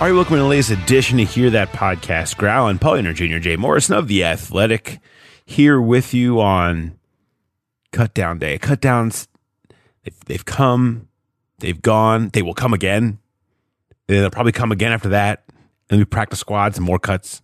[0.00, 2.36] All right, welcome to the latest edition to Hear That Podcast.
[2.36, 4.98] Growling, Paul Dehner Jr., Jay Morrison of The Athletic,
[5.46, 6.98] here with you on
[7.92, 8.58] Cut Down Day.
[8.58, 9.28] Cut downs,
[10.26, 11.08] they've, come,
[11.60, 13.18] they've gone, they will come again.
[14.08, 15.44] And they'll probably come again after that.
[15.88, 17.40] And we practice squads and more cuts.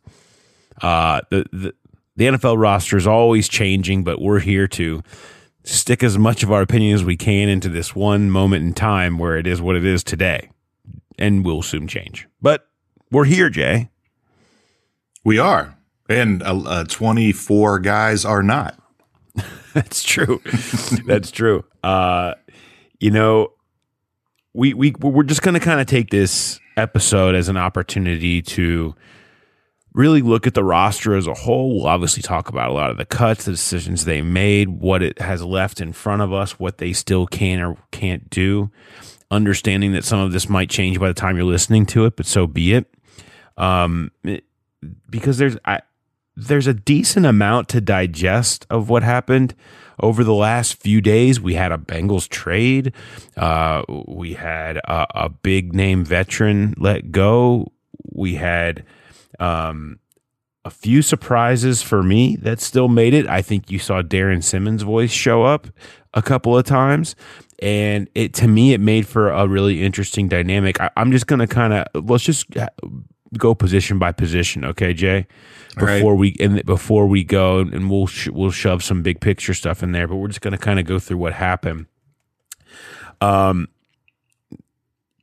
[0.82, 1.74] Uh, the, the,
[2.16, 5.04] the NFL roster is always changing, but we're here to
[5.62, 9.18] stick as much of our opinion as we can into this one moment in time
[9.18, 10.50] where it is what it is today
[11.20, 12.26] and will soon change.
[12.40, 12.66] But
[13.10, 13.90] we're here, Jay.
[15.24, 15.76] We are.
[16.08, 18.76] And uh, uh, 24 guys are not.
[19.74, 20.40] That's true.
[21.06, 21.64] That's true.
[21.84, 22.34] Uh,
[22.98, 23.52] you know,
[24.52, 28.94] we we we're just going to kind of take this episode as an opportunity to
[29.94, 31.76] really look at the roster as a whole.
[31.76, 35.20] We'll obviously talk about a lot of the cuts, the decisions they made, what it
[35.20, 38.70] has left in front of us, what they still can or can't do.
[39.30, 42.26] Understanding that some of this might change by the time you're listening to it, but
[42.26, 42.92] so be it.
[43.56, 44.44] Um, it-
[45.10, 45.80] because there's I,
[46.36, 49.54] there's a decent amount to digest of what happened
[50.02, 51.38] over the last few days.
[51.38, 52.94] We had a Bengals trade.
[53.36, 57.72] Uh, we had a, a big name veteran let go.
[58.10, 58.86] We had
[59.38, 59.98] um,
[60.64, 63.26] a few surprises for me that still made it.
[63.26, 65.66] I think you saw Darrin Simmons' voice show up
[66.14, 67.14] a couple of times.
[67.60, 70.80] And it to me, it made for a really interesting dynamic.
[70.80, 72.46] I, I'm just gonna kind of let's just
[73.38, 75.26] go position by position, okay, Jay?
[75.78, 75.96] All right.
[75.96, 79.82] Before we and before we go, and we'll sh- we'll shove some big picture stuff
[79.82, 81.86] in there, but we're just gonna kind of go through what happened.
[83.20, 83.68] Um,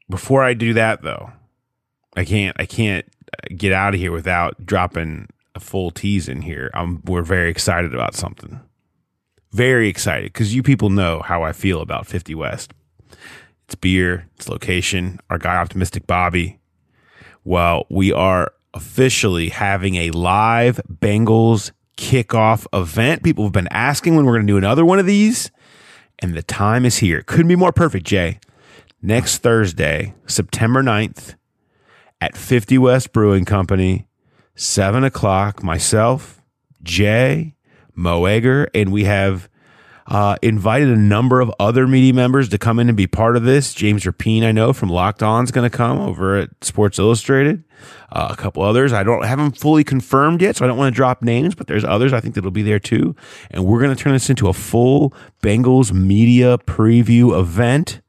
[0.10, 1.32] before I do that, though,
[2.16, 3.06] I can't I can't
[3.56, 6.70] get out of here without dropping a full tease in here.
[6.74, 8.62] I'm we're very excited about something.
[9.52, 12.74] Very excited because you people know how I feel about 50 West.
[13.66, 16.60] It's beer, it's location, our guy optimistic Bobby.
[17.44, 23.24] Well, we are officially having a live Bengals kickoff event.
[23.24, 25.52] People have been asking when we're going to do another one of these,
[26.20, 27.22] and the time is here.
[27.24, 28.40] Couldn't be more perfect, Jay.
[29.02, 31.36] Next Thursday, September 9th,
[32.22, 34.08] at 50 West Brewing Company,
[34.56, 35.62] 7 o'clock.
[35.62, 36.42] Myself,
[36.84, 37.56] Jay,
[37.98, 39.50] Mo Egger, and we have
[40.08, 43.44] uh, invited a number of other media members to come in and be part of
[43.44, 43.74] this.
[43.74, 47.64] James Rapien, I know from Locked On, is going to come over at Sports Illustrated.
[48.10, 48.94] Uh, a couple others.
[48.94, 51.68] I don't have them fully confirmed yet, so I don't want to drop names, but
[51.68, 53.16] there's others I think that'll be there too.
[53.52, 55.14] And we're going to turn this into a full
[55.44, 58.02] Bengals media preview event.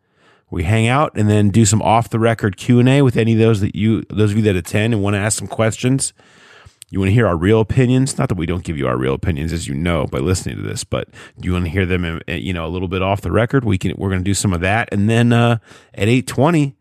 [0.51, 3.33] We hang out and then do some off the record Q and A with any
[3.33, 6.13] of those that you, those of you that attend and want to ask some questions.
[6.91, 8.17] You want to hear our real opinions?
[8.17, 10.63] Not that we don't give you our real opinions, as you know by listening to
[10.63, 11.09] this, but
[11.39, 13.65] do you want to hear them, uh, you know, a little bit off the record?
[13.65, 13.95] We can.
[13.99, 15.59] We're going to do some of that, and then uh,
[15.93, 16.77] at eight twenty,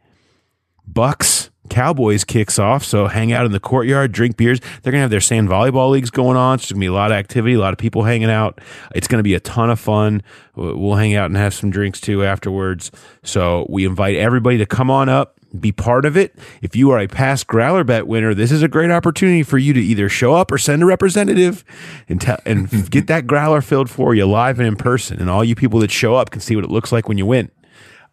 [0.90, 2.86] Bucs Cowboys kicks off.
[2.86, 4.60] So hang out in the courtyard, drink beers.
[4.60, 6.56] They're going to have their sand volleyball leagues going on.
[6.56, 8.62] It's going to be a lot of activity, a lot of people hanging out.
[8.96, 10.24] It's going to be a ton of fun.
[10.56, 12.92] We'll hang out and have some drinks too afterwards.
[13.24, 16.36] So we invite everybody to come on up be part of it.
[16.62, 19.74] If you are a past Growler Bet winner, this is a great opportunity for you
[19.74, 21.64] to either show up or send a representative
[22.10, 25.20] and tell and get that Growler filled for you live and in person.
[25.20, 27.26] And all you people that show up can see what it looks like when you
[27.26, 27.52] win.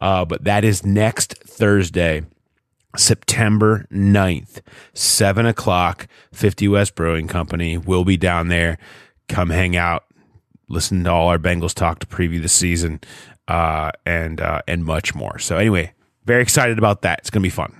[0.00, 2.22] Uh, but that is next Thursday.
[2.96, 4.60] September 9th,
[4.92, 7.76] 7 o'clock, 50 West Brewing Company.
[7.76, 8.78] We'll be down there.
[9.28, 10.04] Come hang out,
[10.68, 13.00] listen to all our Bengals talk to preview the season,
[13.48, 15.38] uh, and uh, and much more.
[15.38, 15.93] So anyway,
[16.24, 17.20] very excited about that.
[17.20, 17.72] It's gonna be fun.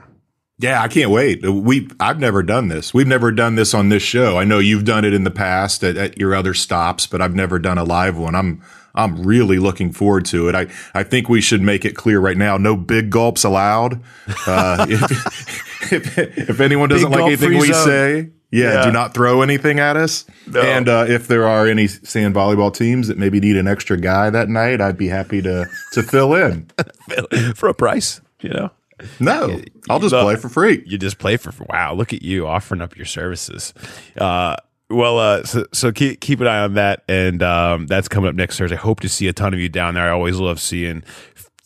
[0.58, 1.44] Yeah, I can't wait.
[1.44, 2.94] We I've never done this.
[2.94, 4.38] We've never done this on this show.
[4.38, 7.35] I know you've done it in the past at, at your other stops, but I've
[7.35, 8.35] never done a live one.
[8.37, 8.62] I'm
[8.94, 10.55] I'm really looking forward to it.
[10.55, 14.00] I, I think we should make it clear right now: no big gulps allowed.
[14.47, 17.85] Uh, if, if, if anyone doesn't Big like anything we zone.
[17.87, 18.85] say, yeah, Yeah.
[18.85, 20.25] do not throw anything at us.
[20.56, 24.31] And uh, if there are any sand volleyball teams that maybe need an extra guy
[24.31, 26.70] that night, I'd be happy to to fill in.
[27.56, 28.70] For a price, you know.
[29.19, 29.61] No,
[29.91, 30.85] I'll just look, play for free.
[30.87, 31.94] You just play for wow.
[31.94, 33.75] Look at you offering up your services.
[34.17, 34.55] Uh,
[34.88, 38.37] well, uh, so, so keep keep an eye on that, and um, that's coming up
[38.37, 38.76] next Thursday.
[38.76, 40.05] I hope to see a ton of you down there.
[40.05, 41.02] I always love seeing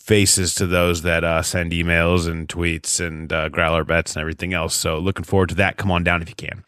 [0.08, 4.54] faces to those that uh, send emails and tweets and uh, growler bets and everything
[4.54, 4.74] else.
[4.74, 5.76] So looking forward to that.
[5.76, 6.64] Come on down if you can.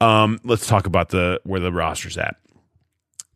[0.00, 2.36] Um, let's talk about the where the roster's at.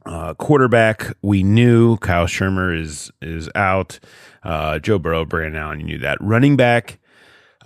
[0.06, 3.98] Uh, quarterback, we knew Kyle Shurmur is is out.
[4.42, 6.18] Uh, Joe Burrow, Brandon Allen, you knew that.
[6.20, 6.98] Running back,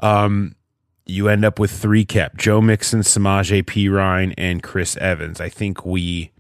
[0.00, 0.56] um,
[1.04, 5.40] you end up with three kept: Joe Mixon, Samaje Perine, and Chris Evans.
[5.40, 6.32] I think we,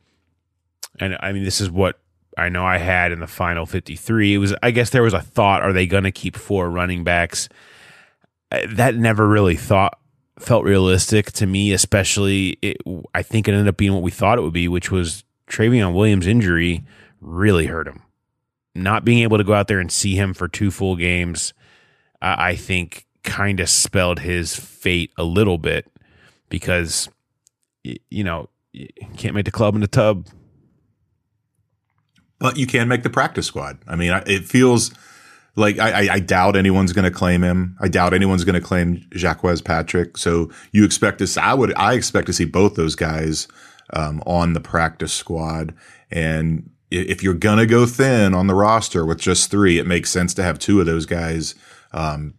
[0.98, 1.98] and I mean, this is what
[2.38, 4.34] I know I had in the final fifty-three.
[4.34, 7.04] It was, I guess, there was a thought: Are they going to keep four running
[7.04, 7.48] backs?
[8.68, 9.98] That never really thought
[10.38, 12.58] felt realistic to me, especially.
[12.62, 12.78] It,
[13.14, 15.94] I think it ended up being what we thought it would be, which was Trayveon
[15.94, 16.84] Williams' injury
[17.20, 18.02] really hurt him.
[18.74, 21.52] Not being able to go out there and see him for two full games,
[22.20, 25.90] I think kind of spelled his fate a little bit
[26.48, 27.08] because,
[27.84, 30.26] you know, you can't make the club in the tub.
[32.38, 33.78] but you can make the practice squad.
[33.86, 34.90] I mean, it feels
[35.54, 37.76] like I, I, doubt anyone's going to claim him.
[37.80, 40.16] I doubt anyone's going to claim Jacques Patrick.
[40.16, 43.46] So you expect to see, I would, I expect to see both those guys
[43.92, 45.74] um, on the practice squad.
[46.10, 50.10] And if you're going to go thin on the roster with just three, it makes
[50.10, 51.54] sense to have two of those guys
[51.92, 52.34] um,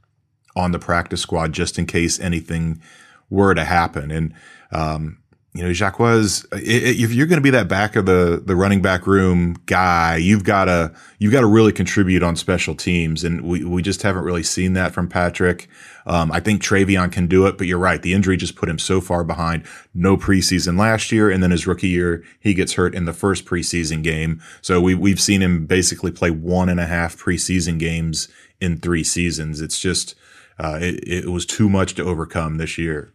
[0.55, 2.81] on the practice squad just in case anything
[3.29, 4.11] were to happen.
[4.11, 4.33] And,
[4.71, 5.22] um,
[5.55, 8.81] you know, Jacques, was, if you're going to be that back of the, the running
[8.81, 13.23] back room guy, you've got to, you've got to really contribute on special teams.
[13.23, 15.69] And we, we just haven't really seen that from Patrick.
[16.07, 18.01] Um, I think Trayveon can do it, but you're right.
[18.01, 19.67] The injury just put him so far behind.
[19.93, 21.29] No preseason last year.
[21.29, 24.41] And then his rookie year, he gets hurt in the first preseason game.
[24.61, 28.27] So we, we've seen him basically play one and a half preseason games
[28.59, 29.61] in three seasons.
[29.61, 30.15] It's just,
[30.57, 33.12] uh, it, it was too much to overcome this year.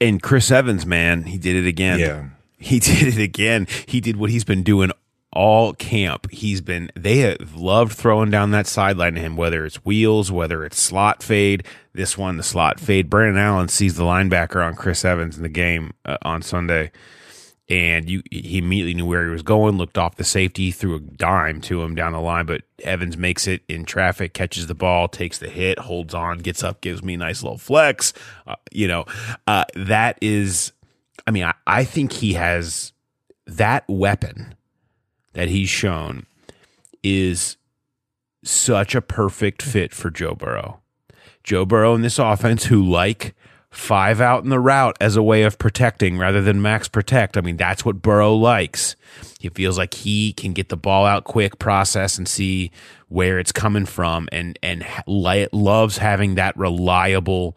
[0.00, 1.98] And Chris Evans, man, he did it again.
[1.98, 2.28] Yeah.
[2.58, 3.66] He did it again.
[3.86, 4.92] He did what he's been doing
[5.32, 6.30] all camp.
[6.30, 10.64] He's been, they have loved throwing down that sideline to him, whether it's wheels, whether
[10.64, 11.64] it's slot fade.
[11.92, 13.10] This one, the slot fade.
[13.10, 16.90] Brandon Allen sees the linebacker on Chris Evans in the game uh, on Sunday.
[17.70, 21.00] And you, he immediately knew where he was going, looked off the safety, threw a
[21.00, 22.46] dime to him down the line.
[22.46, 26.64] But Evans makes it in traffic, catches the ball, takes the hit, holds on, gets
[26.64, 28.14] up, gives me a nice little flex.
[28.46, 29.04] Uh, you know,
[29.46, 30.72] uh, that is,
[31.26, 32.94] I mean, I, I think he has
[33.46, 34.54] that weapon
[35.34, 36.24] that he's shown
[37.02, 37.58] is
[38.42, 40.80] such a perfect fit for Joe Burrow.
[41.44, 43.34] Joe Burrow in this offense, who like
[43.78, 47.36] five out in the route as a way of protecting rather than max protect.
[47.36, 48.96] I mean, that's what Burrow likes.
[49.38, 52.72] He feels like he can get the ball out quick, process, and see
[53.08, 57.56] where it's coming from, and and loves having that reliable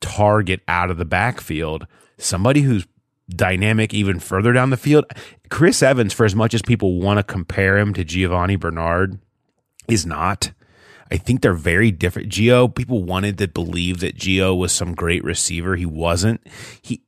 [0.00, 1.86] target out of the backfield.
[2.18, 2.86] Somebody who's
[3.28, 5.06] dynamic even further down the field.
[5.48, 9.18] Chris Evans, for as much as people want to compare him to Giovani Bernard,
[9.88, 10.52] is not.
[11.12, 12.30] I think they're very different.
[12.30, 15.76] Gio, people wanted to believe that Gio was some great receiver.
[15.76, 16.40] He wasn't.
[16.80, 17.02] He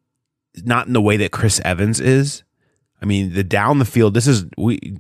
[0.63, 2.43] not in the way that Chris Evans is.
[3.01, 4.99] I mean, the down the field, this is we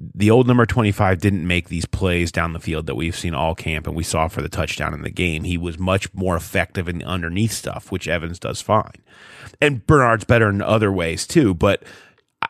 [0.00, 3.54] the old number 25 didn't make these plays down the field that we've seen all
[3.54, 5.44] camp and we saw for the touchdown in the game.
[5.44, 9.02] He was much more effective in the underneath stuff, which Evans does fine.
[9.60, 11.82] And Bernard's better in other ways too, but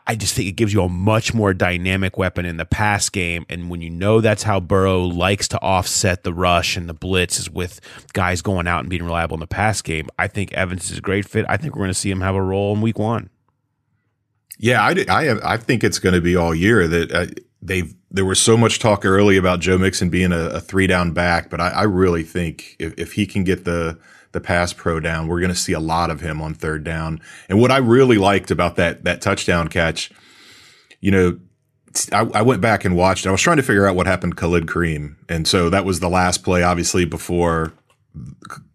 [0.07, 3.45] I just think it gives you a much more dynamic weapon in the pass game.
[3.49, 7.39] And when you know that's how Burrow likes to offset the rush and the blitz
[7.39, 7.81] is with
[8.13, 11.01] guys going out and being reliable in the pass game, I think Evans is a
[11.01, 11.45] great fit.
[11.49, 13.29] I think we're going to see him have a role in week one.
[14.57, 17.25] Yeah, I, I, I think it's going to be all year that uh,
[17.61, 21.13] they've there was so much talk early about Joe Mixon being a, a three down
[21.13, 23.97] back, but I, I really think if, if he can get the
[24.31, 27.21] the pass pro down, we're going to see a lot of him on third down.
[27.49, 30.11] And what I really liked about that that touchdown catch,
[30.99, 31.39] you know,
[32.11, 33.27] I, I went back and watched.
[33.27, 35.99] I was trying to figure out what happened to Khalid Kareem, and so that was
[35.99, 37.73] the last play, obviously before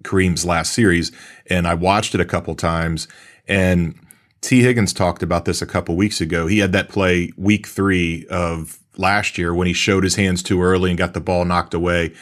[0.02, 1.12] Kareem's last series.
[1.48, 3.08] And I watched it a couple times,
[3.48, 3.98] and
[4.40, 6.46] Tee Higgins talked about this a couple weeks ago.
[6.46, 10.62] He had that play week three of last year when he showed his hands too
[10.62, 12.14] early and got the ball knocked away.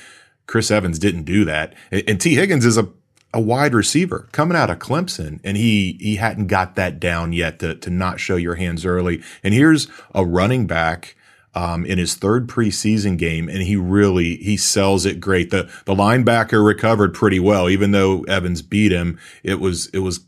[0.47, 1.75] Chris Evans didn't do that.
[1.91, 2.89] And, and Tee Higgins is a,
[3.35, 7.59] a wide receiver coming out of Clemson, and he he hadn't got that down yet
[7.59, 9.23] to to not show your hands early.
[9.43, 11.17] And here's a running back
[11.55, 15.51] um, in his third preseason game, and he really he sells it great.
[15.51, 19.19] The the linebacker recovered pretty well, even though Evans beat him.
[19.43, 20.21] It was it was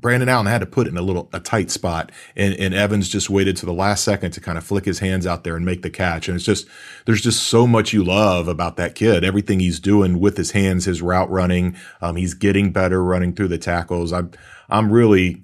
[0.00, 3.08] Brandon Allen had to put it in a little a tight spot, and, and Evans
[3.08, 5.64] just waited to the last second to kind of flick his hands out there and
[5.64, 6.28] make the catch.
[6.28, 6.68] And it's just
[7.06, 9.24] there's just so much you love about that kid.
[9.24, 13.48] Everything he's doing with his hands, his route running, um, he's getting better running through
[13.48, 14.12] the tackles.
[14.12, 14.30] I'm
[14.68, 15.42] I'm really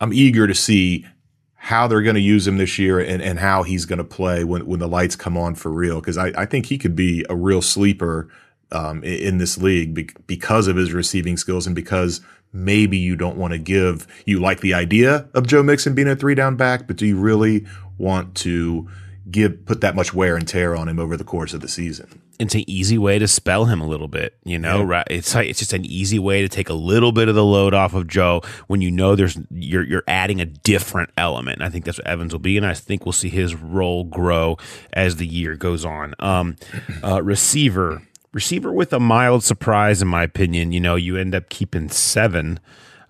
[0.00, 1.06] I'm eager to see
[1.54, 4.44] how they're going to use him this year and, and how he's going to play
[4.44, 6.00] when, when the lights come on for real.
[6.00, 8.30] Cause I, I think he could be a real sleeper
[8.70, 12.20] um, in this league because of his receiving skills and because
[12.52, 16.16] maybe you don't want to give you like the idea of Joe Mixon being a
[16.16, 17.66] three down back, but do you really
[17.98, 18.88] want to
[19.30, 22.22] give put that much wear and tear on him over the course of the season?
[22.38, 24.78] It's an easy way to spell him a little bit, you know.
[24.78, 24.86] Yeah.
[24.86, 25.06] Right?
[25.10, 27.74] It's like, it's just an easy way to take a little bit of the load
[27.74, 31.62] off of Joe when you know there's you're you're adding a different element.
[31.62, 34.56] I think that's what Evans will be, and I think we'll see his role grow
[34.92, 36.14] as the year goes on.
[36.20, 36.56] Um,
[37.02, 38.02] uh, receiver
[38.38, 40.70] receiver with a mild surprise, in my opinion.
[40.70, 42.60] You know, you end up keeping seven,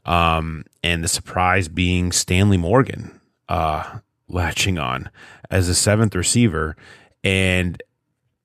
[0.06, 5.10] um, and the surprise being Stanley Morgan uh, latching on
[5.50, 6.76] as a seventh receiver.
[7.22, 7.82] And,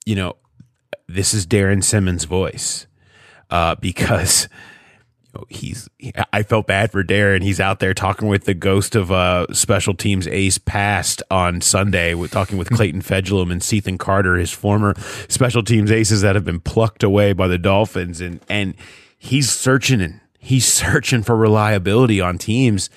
[0.05, 0.35] you know,
[1.07, 2.85] this is Darrin Simmons' voice
[3.49, 4.49] uh, because
[5.49, 5.89] he's
[6.31, 7.41] I felt bad for Darrin.
[7.41, 12.13] He's out there talking with the ghost of uh, special teams ace past on Sunday,
[12.13, 14.93] with talking with Clayton Fejedelem and Cethan Carter, his former
[15.27, 18.75] special teams aces that have been plucked away by the Dolphins, and and
[19.17, 22.89] he's searching and he's searching for reliability on teams.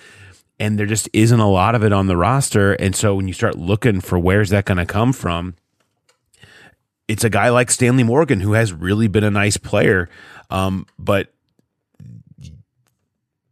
[0.58, 2.72] And there just isn't a lot of it on the roster.
[2.72, 5.54] And so when you start looking for where's that going to come from,
[7.08, 10.08] it's a guy like Stanley Morgan who has really been a nice player.
[10.48, 11.30] Um, but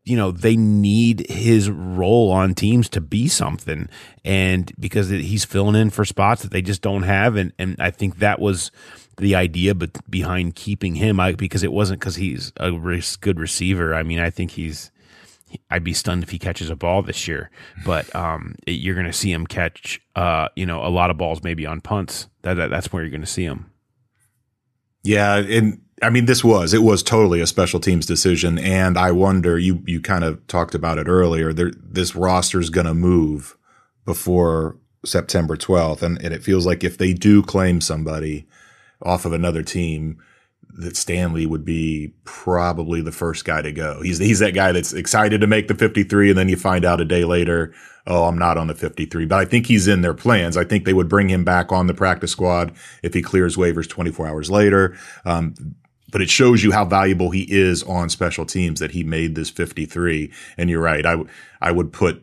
[0.05, 3.89] you know they need his role on teams to be something.
[4.25, 7.37] And because he's filling in for spots that they just don't have.
[7.37, 8.71] And and I think that was
[9.17, 11.21] the idea but behind keeping him.
[11.21, 12.73] I, because it wasn't because he's a
[13.21, 13.95] good receiver.
[13.95, 14.91] I mean I think he's
[15.71, 17.51] I'd be stunned if he catches a ball this year.
[17.85, 21.17] But um, it, you're going to see him catch uh, you know a lot of
[21.17, 22.29] balls maybe on punts.
[22.43, 23.71] That, that that's where you're going to see him.
[25.03, 29.11] Yeah and I mean, this was it was totally a special teams decision, and I
[29.13, 31.53] wonder you you kind of talked about it earlier.
[31.53, 33.57] There, this roster is going to move
[34.05, 38.47] before September twelfth, and, and it feels like if they do claim somebody
[39.03, 40.23] off of another team,
[40.77, 44.03] that Stanley would be probably the first guy to go.
[44.03, 47.01] He's he's that guy that's excited to make the 53 and then you find out
[47.01, 47.73] a day later,
[48.07, 49.27] oh, I'm not on the 53.
[49.27, 50.57] But I think he's in their plans.
[50.57, 53.89] I think they would bring him back on the practice squad if he clears waivers
[53.89, 54.97] 24 hours later.
[55.25, 55.55] Um,
[56.15, 59.51] but it shows you how valuable he is on special teams that he made this
[59.51, 60.31] 53.
[60.57, 61.05] And you're right.
[61.05, 61.17] I,
[61.61, 62.23] I would put,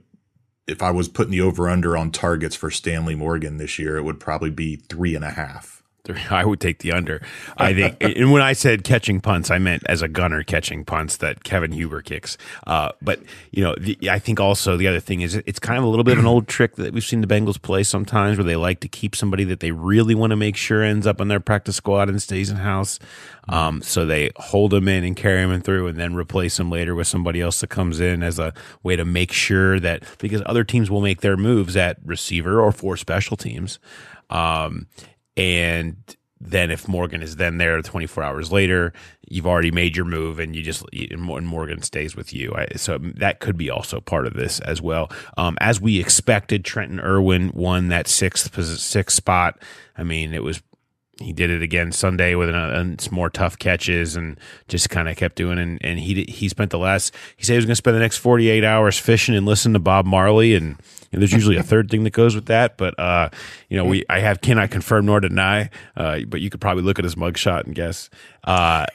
[0.66, 4.04] if I was putting the over under on targets for Stanley Morgan this year, it
[4.04, 5.81] would probably be three and a half.
[6.30, 7.22] I would take the under.
[7.58, 11.18] I think, and when I said catching punts, I meant as a gunner catching punts
[11.18, 12.38] that Kevin Huber kicks.
[12.66, 13.20] Uh, but
[13.52, 16.04] you know, the, I think also the other thing is it's kind of a little
[16.04, 18.80] bit of an old trick that we've seen the Bengals play sometimes, where they like
[18.82, 21.76] to keep somebody that they really want to make sure ends up on their practice
[21.76, 23.00] squad and stays in house.
[23.50, 26.96] Um, so they hold them in and carry them through, and then replace them later
[26.96, 28.54] with somebody else that comes in as a
[28.84, 32.72] way to make sure that because other teams will make their moves at receiver or
[32.72, 33.80] for special teams.
[34.30, 34.88] Um,
[35.38, 35.96] and
[36.44, 38.94] then if Morgan is then there 24 hours later,
[39.28, 42.56] you've already made your move and you just and Morgan stays with you.
[42.76, 45.12] So that could be also part of this as well.
[45.38, 49.62] Um, as we expected, Trenton Irwin won that sixth sixth spot.
[49.98, 50.62] I mean, it was
[51.22, 55.08] he did it again Sunday with an, uh, some more tough catches and just kind
[55.08, 55.58] of kept doing.
[55.58, 58.02] And, and he he spent the last he said he was going to spend the
[58.02, 60.78] next 48 hours fishing and listen to Bob Marley and
[61.12, 63.30] you know, there's usually a third thing that goes with that, but uh,
[63.70, 67.00] you know, we I have cannot confirm nor deny, uh, but you could probably look
[67.00, 68.10] at his mugshot and guess.
[68.46, 68.86] Uh,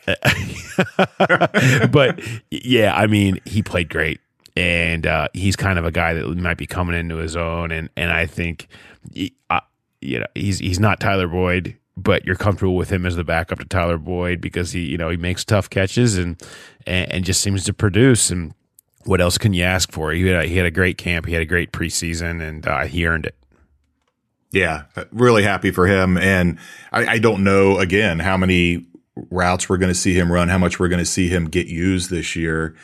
[1.90, 2.18] but
[2.50, 4.20] yeah, I mean, he played great,
[4.56, 7.70] and uh, he's kind of a guy that might be coming into his own.
[7.70, 8.68] And and I think,
[9.12, 9.60] he, uh,
[10.00, 13.58] you know, he's he's not Tyler Boyd, but you're comfortable with him as the backup
[13.58, 16.40] to Tyler Boyd because he you know he makes tough catches and
[16.86, 18.30] and, and just seems to produce.
[18.30, 18.54] And
[19.04, 20.12] what else can you ask for?
[20.12, 22.84] He had a, he had a great camp, he had a great preseason, and uh,
[22.84, 23.36] he earned it.
[24.52, 26.16] Yeah, really happy for him.
[26.16, 26.58] And
[26.92, 28.86] I, I don't know again how many
[29.30, 31.66] routes we're going to see him run, how much we're going to see him get
[31.66, 32.76] used this year.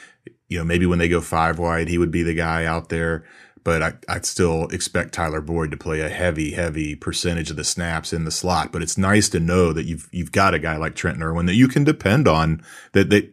[0.49, 3.25] You know, maybe when they go five wide, he would be the guy out there.
[3.65, 7.65] But I, I'd still expect Tyler Boyd to play a heavy, heavy percentage of the
[7.65, 8.73] snaps in the slot.
[8.73, 11.55] But it's nice to know that you've you've got a guy like Trenton Irwin that
[11.55, 12.63] you can depend on.
[12.93, 13.25] That that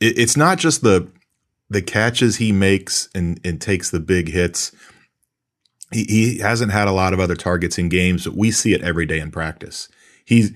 [0.00, 1.10] it, it's not just the
[1.68, 4.72] the catches he makes and and takes the big hits
[5.92, 8.82] he, he hasn't had a lot of other targets in games, but we see it
[8.82, 9.88] every day in practice.
[10.24, 10.52] He's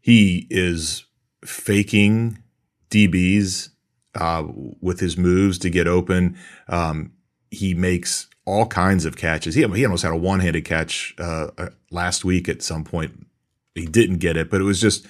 [0.00, 1.04] he is
[1.44, 2.42] faking
[2.90, 3.70] DBs
[4.14, 4.44] uh,
[4.80, 6.36] with his moves to get open.
[6.68, 7.12] Um,
[7.50, 9.54] he makes all kinds of catches.
[9.54, 13.26] He, he almost had a one handed catch uh, uh, last week at some point.
[13.74, 15.06] He didn't get it, but it was just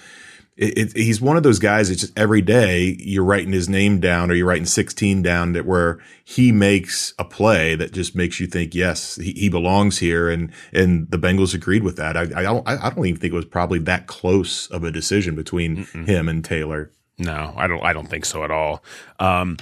[0.55, 3.99] it, it, he's one of those guys It's just every day you're writing his name
[3.99, 8.39] down or you're writing 16 down that where he makes a play that just makes
[8.39, 10.29] you think, yes, he, he belongs here.
[10.29, 12.15] And, and the Bengals agreed with that.
[12.15, 15.35] I, I don't, I don't even think it was probably that close of a decision
[15.35, 16.07] between Mm-mm.
[16.07, 16.91] him and Taylor.
[17.17, 18.83] No, I don't, I don't think so at all.
[19.19, 19.57] Um,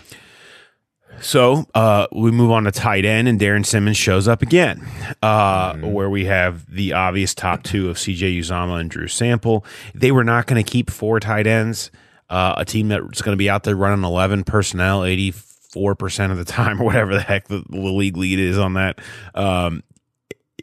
[1.21, 4.85] so uh, we move on to tight end, and Darrin Simmons shows up again,
[5.21, 5.91] uh, mm-hmm.
[5.91, 9.65] where we have the obvious top two of CJ Uzomah and Drew Sample.
[9.93, 11.91] They were not going to keep four tight ends,
[12.29, 16.45] uh, a team that's going to be out there running 11 personnel 84% of the
[16.45, 18.99] time, or whatever the heck the, the league lead is on that.
[19.35, 19.83] Um,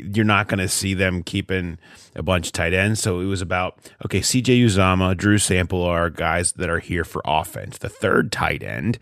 [0.01, 1.79] you're not going to see them keeping
[2.15, 3.01] a bunch of tight ends.
[3.01, 7.23] So it was about, okay, CJ Uzomah, Drew Sample are guys that are here for
[7.25, 7.79] offense.
[7.79, 8.99] The third tight end,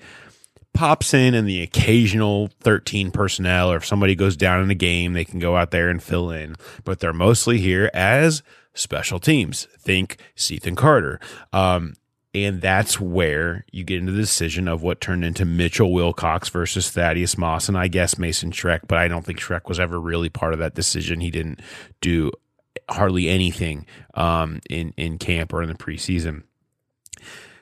[0.77, 5.15] pops in and the occasional 13 personnel, or if somebody goes down in a game,
[5.15, 6.55] they can go out there and fill in.
[6.85, 8.43] But they're mostly here as
[8.75, 9.67] special teams.
[9.79, 11.19] Think Cethan Carter.
[11.53, 11.95] Um,
[12.35, 16.91] and that's where you get into the decision of what turned into Mitchell Wilcox versus
[16.91, 20.29] Thaddeus Moss, and I guess Mason Schreck, but I don't think Schreck was ever really
[20.29, 21.21] part of that decision.
[21.21, 21.61] He didn't
[22.03, 22.31] do
[22.91, 26.43] hardly anything um, in in camp or in the preseason.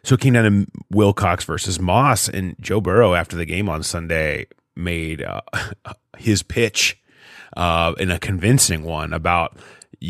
[0.05, 3.83] So it came down to Wilcox versus Moss, and Joe Burrow after the game on
[3.83, 5.41] Sunday made uh,
[6.19, 7.01] his pitch
[7.57, 9.57] uh, in a convincing one about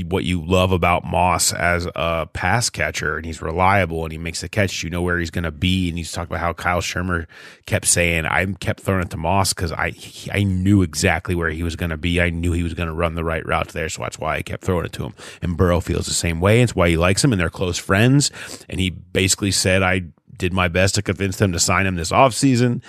[0.02, 4.40] what you love about Moss as a pass catcher, and he's reliable and he makes
[4.40, 4.82] the catch.
[4.82, 7.26] You know where he's going to be, and he's talking about how Kyle Shurmur
[7.66, 9.92] kept saying, "I kept throwing it to Moss because I
[10.32, 12.20] I knew exactly where he was going to be.
[12.20, 14.42] I knew he was going to run the right route there, so that's why I
[14.42, 16.62] kept throwing it to him." And Burrow feels the same way.
[16.62, 18.30] It's why he likes him, and they're close friends.
[18.68, 20.02] And he basically said, "I
[20.36, 22.82] did my best to convince them to sign him this offseason,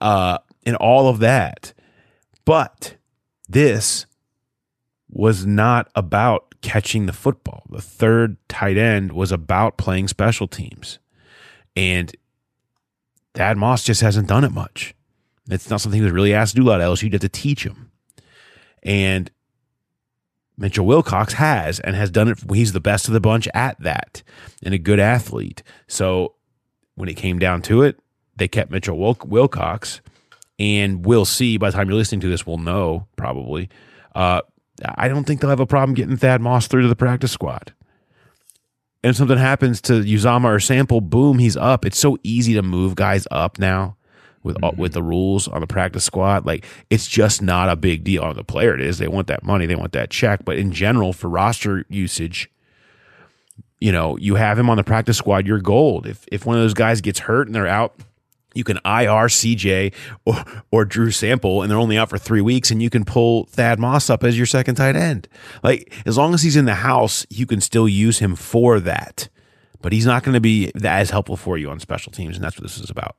[0.00, 1.74] uh, and all of that."
[2.44, 2.96] But
[3.48, 4.06] this
[5.16, 7.62] was not about catching the football.
[7.70, 10.98] The third tight end was about playing special teams.
[11.74, 12.14] And
[13.32, 14.94] Thad Moss just hasn't done it much.
[15.48, 17.02] It's not something he was really asked to do a lot else.
[17.02, 17.90] You'd have to teach him.
[18.82, 19.30] And
[20.58, 22.38] Mitchell Wilcox has and has done it.
[22.52, 24.22] He's the best of the bunch at that
[24.62, 25.62] and a good athlete.
[25.88, 26.34] So
[26.94, 27.98] when it came down to it,
[28.36, 30.02] they kept Mitchell Wilcox.
[30.58, 33.70] And we'll see by the time you're listening to this, we'll know probably.
[34.14, 34.42] Uh,
[34.96, 37.72] I don't think they'll have a problem getting Thad Moss through to the practice squad.
[39.02, 41.84] And if something happens to Uzomah or Sample, boom, he's up.
[41.84, 43.96] It's so easy to move guys up now
[44.42, 44.80] with mm-hmm.
[44.80, 46.46] with the rules on the practice squad.
[46.46, 48.74] Like it's just not a big deal on the player.
[48.74, 48.98] It is.
[48.98, 49.66] They want that money.
[49.66, 50.44] They want that check.
[50.44, 52.50] But in general, for roster usage,
[53.80, 55.46] you know, you have him on the practice squad.
[55.46, 56.06] You're gold.
[56.06, 57.94] If if one of those guys gets hurt and they're out
[58.56, 62.70] you can IR CJ or, or Drew Sample, and they're only out for three weeks,
[62.70, 65.28] and you can pull Thad Moss up as your second tight end.
[65.62, 69.28] Like, as long as he's in the house, you can still use him for that.
[69.82, 72.56] But he's not going to be as helpful for you on special teams, and that's
[72.56, 73.16] what this is about.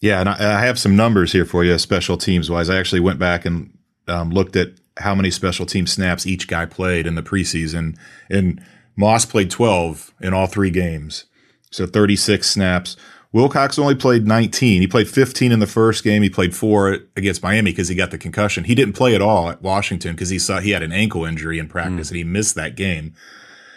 [0.00, 2.68] Yeah, and I, I have some numbers here for you, special teams wise.
[2.68, 3.76] I actually went back and
[4.08, 4.68] um, looked at
[4.98, 7.96] how many special team snaps each guy played in the preseason,
[8.28, 8.62] and
[8.96, 11.24] Moss played 12 in all three games.
[11.70, 12.96] So 36 snaps.
[13.34, 14.80] Wilcox only played 19.
[14.80, 16.22] He played 15 in the first game.
[16.22, 18.62] He played four against Miami because he got the concussion.
[18.62, 21.58] He didn't play at all at Washington because he saw he had an ankle injury
[21.58, 22.10] in practice mm.
[22.12, 23.12] and he missed that game.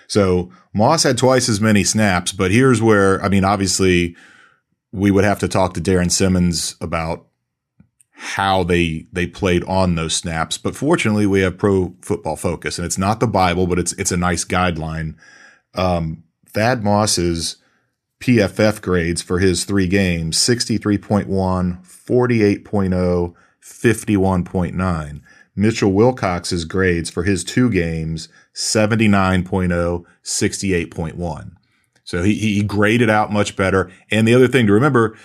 [0.06, 4.15] So Moss had twice as many snaps, but here's where, I mean, obviously
[4.91, 7.26] we would have to talk to Darrin Simmons about
[8.12, 10.60] how they they played on those snaps.
[10.60, 14.12] But fortunately, we have Pro Football Focus, and it's not the Bible, but it's it's
[14.12, 15.15] a nice guideline.
[15.74, 17.58] Um, Thad Moss is
[18.19, 25.21] PFF grades for his three games 63.1, 48.0, 51.9.
[25.56, 31.51] Mitchell Wilcox's grades for his two games 79.0, 68.1.
[32.03, 33.91] So he, he graded out much better.
[34.12, 35.17] And the other thing to remember,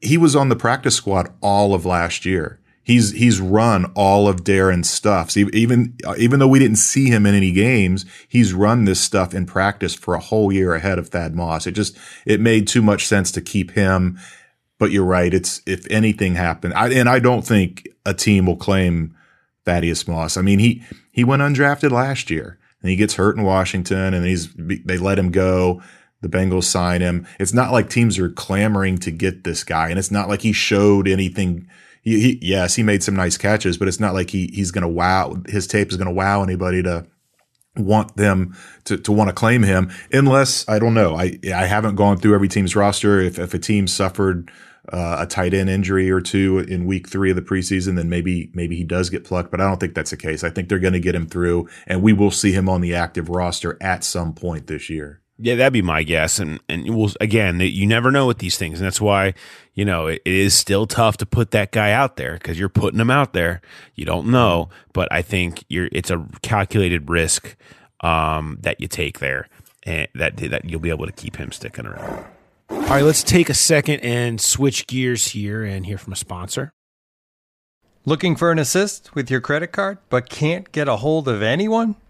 [0.00, 2.60] he was on the practice squad all of last year.
[2.84, 5.30] He's he's run all of Darrin's stuff.
[5.30, 9.32] So even even though we didn't see him in any games, he's run this stuff
[9.32, 11.66] in practice for a whole year ahead of Thad Moss.
[11.66, 14.18] It just it made too much sense to keep him.
[14.78, 15.32] But you're right.
[15.32, 19.16] It's if anything happened, I, and I don't think a team will claim
[19.64, 20.36] Thaddeus Moss.
[20.36, 24.26] I mean he he went undrafted last year and he gets hurt in Washington and
[24.26, 25.82] he's they let him go.
[26.20, 27.26] The Bengals sign him.
[27.38, 30.52] It's not like teams are clamoring to get this guy, and it's not like he
[30.52, 31.68] showed anything
[32.04, 34.82] he, he, yes, he made some nice catches, but it's not like he he's going
[34.82, 35.42] to wow.
[35.48, 37.06] His tape is going to wow anybody to
[37.76, 41.16] want them to, to want to claim him unless I don't know.
[41.16, 43.20] I I haven't gone through every team's roster.
[43.20, 44.50] If if a team suffered
[44.92, 48.50] uh, a tight end injury or two in week three of the preseason, then maybe
[48.52, 49.50] maybe he does get plucked.
[49.50, 50.44] But I don't think that's the case.
[50.44, 52.94] I think they're going to get him through, and we will see him on the
[52.94, 55.22] active roster at some point this year.
[55.38, 56.38] Yeah, that'd be my guess.
[56.38, 59.34] And and we'll again, you never know with these things, and that's why
[59.74, 62.68] you know it, it is still tough to put that guy out there because you're
[62.68, 63.60] putting him out there.
[63.94, 67.56] You don't know, but I think you're it's a calculated risk
[68.00, 69.48] um, that you take there,
[69.82, 72.26] and that that you'll be able to keep him sticking around.
[72.70, 76.72] All right, let's take a second and switch gears here and hear from a sponsor.
[78.06, 81.96] Looking for an assist with your credit card, but can't get a hold of anyone?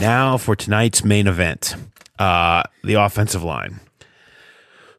[0.00, 1.76] Now for tonight's main event,
[2.18, 3.80] uh, the offensive line.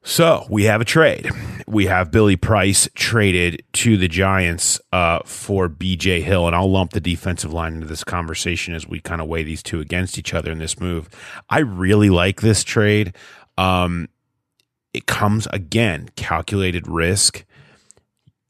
[0.03, 1.31] So we have a trade.
[1.65, 6.91] We have Billy Price traded to the Giants uh, for BJ Hill, and I'll lump
[6.91, 10.35] the defensive line into this conversation as we kind of weigh these two against each
[10.35, 11.09] other in this move.
[11.49, 13.15] I really like this trade.
[13.57, 14.07] Um,
[14.93, 17.43] it comes again calculated risk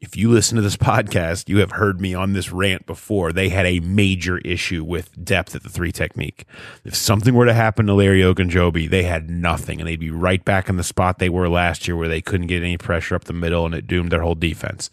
[0.02, 3.32] if you listen to this podcast, you have heard me on this rant before.
[3.32, 6.46] They had a major issue with depth at the three technique.
[6.84, 10.44] If something were to happen to Larry Ogunjobi, they had nothing, and they'd be right
[10.44, 13.26] back in the spot they were last year, where they couldn't get any pressure up
[13.26, 14.90] the middle, and it doomed their whole defense.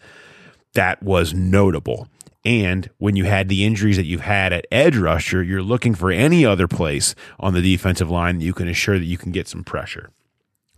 [0.73, 2.07] That was notable.
[2.45, 6.09] And when you had the injuries that you've had at edge rusher, you're looking for
[6.09, 9.47] any other place on the defensive line that you can assure that you can get
[9.47, 10.09] some pressure.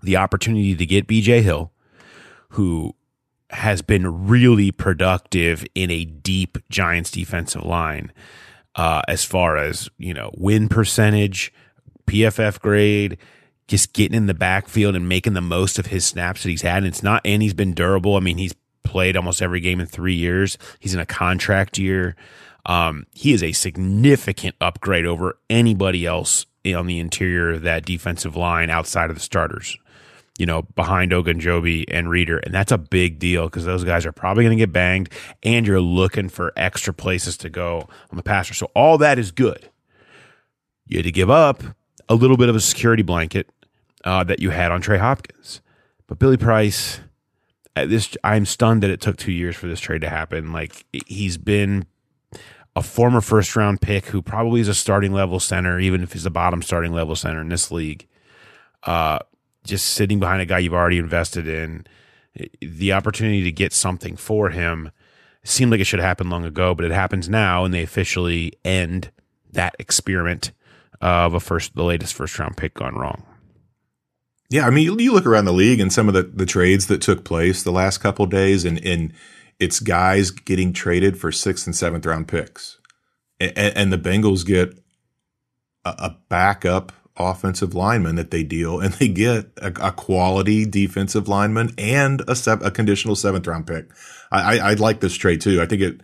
[0.02, 1.72] The opportunity to get BJ Hill,
[2.52, 2.96] who
[3.52, 8.12] has been really productive in a deep Giants defensive line
[8.76, 11.54] uh, as far as, you know, win percentage,
[12.06, 13.18] PFF grade,
[13.68, 16.78] just getting in the backfield and making the most of his snaps that he's had.
[16.78, 18.16] And it's not, and he's been durable.
[18.16, 20.58] I mean, he's played almost every game in three years.
[20.80, 22.16] He's in a contract year.
[22.66, 28.36] Um, he is a significant upgrade over anybody else on the interior of that defensive
[28.36, 29.78] line outside of the starters
[30.38, 32.40] you know, behind Ogunjobi and Reader.
[32.40, 35.10] And that's a big deal because those guys are probably going to get banged
[35.44, 38.54] and you're looking for extra places to go on the passer.
[38.54, 39.70] So all that is good.
[40.88, 41.64] You had to give up
[42.10, 43.50] a little bit of a security blanket
[44.04, 45.62] uh, that you had on Trey Hopkins.
[46.08, 47.00] But Billy Price,
[47.76, 50.52] this, I'm stunned that it took two years for this trade to happen.
[50.52, 51.86] Like he's been
[52.76, 56.26] a former first round pick who probably is a starting level center, even if he's
[56.26, 58.08] a bottom starting level center in this league.
[58.84, 59.20] Uh,
[59.64, 61.86] just sitting behind a guy you've already invested in,
[62.62, 64.92] the opportunity to get something for him
[65.44, 69.12] seemed like it should happen long ago, but it happens now, and they officially end
[69.52, 70.52] that experiment
[71.02, 73.24] of a first, the latest first round pick gone wrong.
[74.50, 77.02] Yeah, I mean, you look around the league and some of the, the trades that
[77.02, 79.14] took place the last couple days, and, and
[79.60, 82.78] it's guys getting traded for sixth and seventh round picks,
[83.40, 84.78] and, and the Bengals get
[85.86, 91.28] a, a backup offensive lineman that they deal, and they get a, a quality defensive
[91.28, 93.90] lineman and a, a conditional seventh round pick.
[94.32, 95.62] I, I, I like this trade too.
[95.62, 96.02] I think it,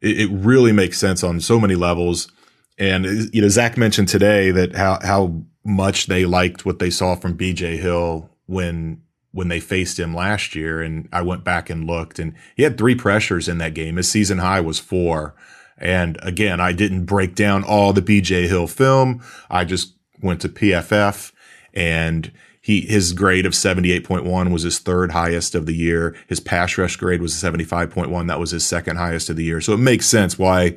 [0.00, 2.30] it it really makes sense on so many levels.
[2.78, 7.14] And you know, Zac mentioned today that how how much they liked what they saw
[7.14, 9.00] from BJ Hill when
[9.32, 10.80] when they faced him last year.
[10.80, 13.96] And I went back and looked, and he had three pressures in that game.
[13.96, 15.34] His season high was four.
[15.76, 19.22] And again, I didn't break down all the BJ Hill film.
[19.50, 21.32] I just went to PFF
[21.72, 22.32] and
[22.64, 26.16] he his grade of 78.1 was his third highest of the year.
[26.28, 28.26] His pass rush grade was 75.1.
[28.26, 29.60] That was his second highest of the year.
[29.60, 30.76] So it makes sense why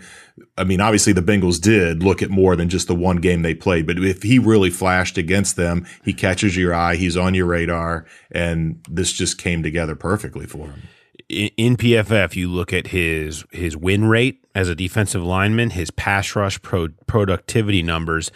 [0.58, 3.56] I mean, obviously the Bengals did look at more than just the one game they
[3.56, 7.46] played, but if he really flashed against them, he catches your eye, he's on your
[7.46, 10.82] radar, and this just came together perfectly for him.
[11.30, 16.36] In PFF, you look at his his win rate as a defensive lineman, his pass
[16.36, 18.30] rush pro- productivity numbers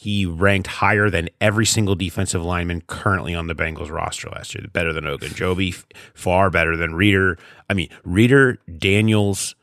[0.00, 4.64] he ranked higher than every single defensive lineman currently on the Bengals roster last year.
[4.72, 5.84] Better than Ogunjobi,
[6.14, 7.36] far better than Reader.
[7.68, 9.54] I mean, Reader, Daniels,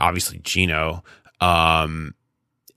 [0.00, 1.04] obviously Geno,
[1.42, 2.14] um,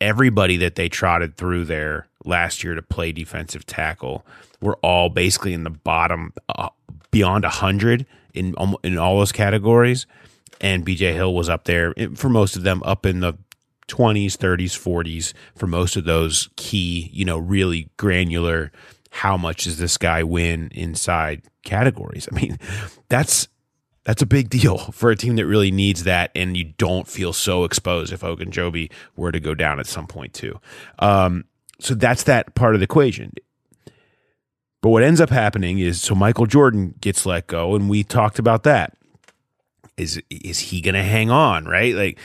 [0.01, 4.25] everybody that they trotted through there last year to play defensive tackle
[4.59, 6.67] were all basically in the bottom, uh,
[7.09, 10.07] beyond hundred in in all those categories.
[10.59, 13.35] And BJ Hill was up there for most of them, up in the
[13.87, 18.71] 20s, 30s, 40s for most of those key, you know, really granular,
[19.09, 22.27] how much does this guy win inside categories?
[22.31, 22.57] I mean,
[23.09, 23.47] that's
[24.03, 27.33] that's a big deal for a team that really needs that, and you don't feel
[27.33, 30.59] so exposed if Ogunjobi were to go down at some point too.
[30.99, 31.45] Um,
[31.79, 33.33] so that's that part of the equation.
[34.81, 38.39] But what ends up happening is so Michael Jordan gets let go, and we talked
[38.39, 38.97] about that.
[39.97, 41.65] Is is he going to hang on?
[41.65, 41.95] Right?
[41.95, 42.19] Like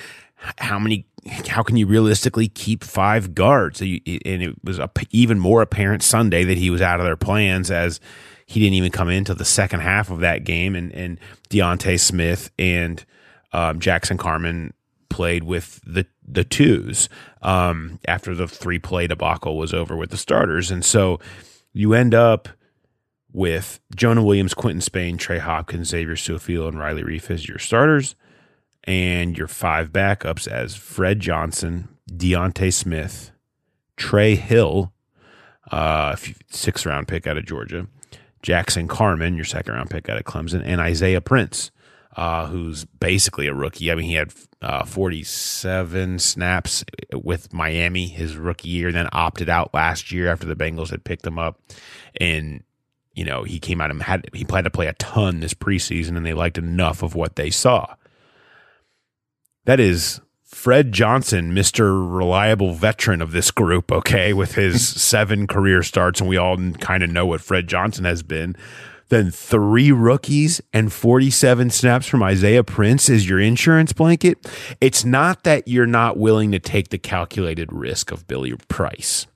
[0.59, 3.81] how many how can you realistically keep five guards?
[3.81, 4.81] And it was
[5.11, 8.01] even more apparent Sunday that he was out of their plans as
[8.47, 10.75] he didn't even come into the second half of that game.
[10.75, 13.05] And, and D'Ante Smith and
[13.53, 14.75] um, Jackson Carman
[15.09, 17.09] played with the the twos
[17.43, 20.71] um, after the three play debacle was over with the starters.
[20.71, 21.21] And so
[21.73, 22.49] you end up
[23.33, 28.15] with Jonah Williams, Quinton Spain, Trey Hopkins, Xavier Su'a-Filo, and Riley Reiff as your starters
[28.85, 33.31] and your five backups as Fred Johnson, D'Ante Smith,
[33.97, 34.93] Trey Hill,
[35.71, 36.17] uh,
[36.51, 37.87] sixth round pick out of Georgia,
[38.43, 41.71] Jackson Carman, your second round pick out of Clemson, and Isaiah Prince,
[42.17, 43.91] uh, who's basically a rookie.
[43.91, 49.73] I mean, he had uh, 47 snaps with Miami his rookie year, then opted out
[49.73, 51.61] last year after the Bengals had picked him up.
[52.21, 52.65] And,
[53.15, 56.17] you know, he came out and had, he planned to play a ton this preseason,
[56.17, 57.95] and they liked enough of what they saw.
[59.65, 62.17] That is Fred Johnson, Mr.
[62.17, 67.03] Reliable Veteran of this group, okay, with his seven career starts, and we all kind
[67.03, 68.57] of know what Fred Johnson has been.
[69.09, 74.39] Then three rookies and 47 snaps from Isaiah Prince is your insurance blanket.
[74.81, 79.27] It's not that you're not willing to take the calculated risk of Billy Price.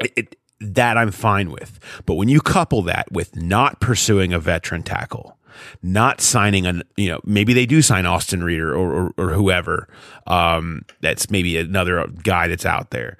[0.00, 1.80] It, it, that I'm fine with.
[2.04, 5.38] But when you couple that with not pursuing a veteran tackle,
[5.82, 9.88] not signing a you know maybe they do sign Austin Reiter or or, or whoever
[10.26, 13.16] um, that's maybe another guy that's out there,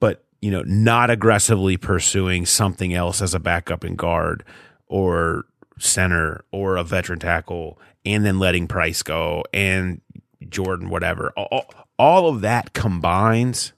[0.00, 4.44] but you know not aggressively pursuing something else as a backup in guard
[4.86, 5.44] or
[5.78, 10.00] center or a veteran tackle, and then letting Price go and
[10.48, 11.32] Jordan whatever.
[11.36, 11.66] All,
[11.98, 13.72] all of that combines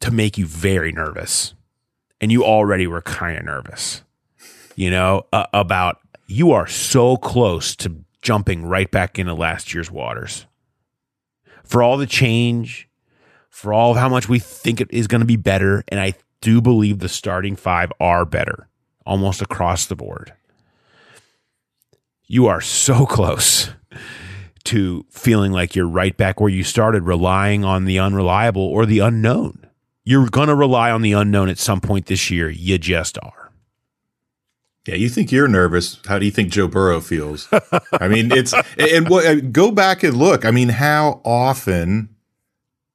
[0.00, 1.54] to make you very nervous,
[2.20, 4.02] and you already were kind of nervous
[4.76, 9.90] you know, uh, about you are so close to jumping right back into last year's
[9.90, 10.46] waters.
[11.62, 12.88] For all the change,
[13.50, 16.14] for all of how much we think it is going to be better, and I
[16.40, 18.68] do believe the starting five are better
[19.06, 20.32] almost across the board.
[22.26, 23.70] You are so close
[24.64, 28.98] to feeling like you're right back where you started, relying on the unreliable or the
[28.98, 29.66] unknown.
[30.04, 32.48] You're going to rely on the unknown at some point this year.
[32.50, 33.43] You just are.
[34.86, 35.98] Yeah, you think you're nervous.
[36.06, 37.48] How do you think Joe Burrow feels?
[37.92, 40.44] I mean, it's and what go back and look.
[40.44, 42.14] I mean, how often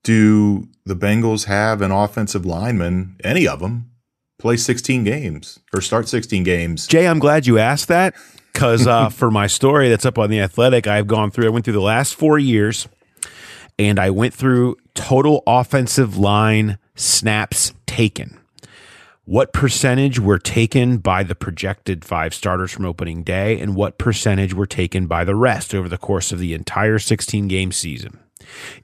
[0.04, 3.90] do the Bengals have an offensive lineman, any of them,
[4.38, 6.86] play 16 games or start 16 games?
[6.86, 8.14] Jay, I'm glad you asked that
[8.54, 11.48] because uh, for my story that's up on the Athletic, I've gone through.
[11.48, 12.88] I went through the last four years,
[13.80, 18.39] and I went through total offensive line snaps taken
[19.30, 24.56] what percentage were taken by the projected five starters from opening day and what percentage
[24.56, 28.18] were taken by the rest over the course of the entire 16 game season.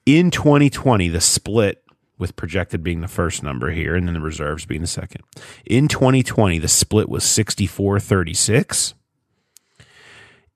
[0.06, 1.84] In 2020, the split
[2.20, 5.24] with projected being the first number here and then the reserves being the second.
[5.66, 8.94] In 2020, the split was 64 36.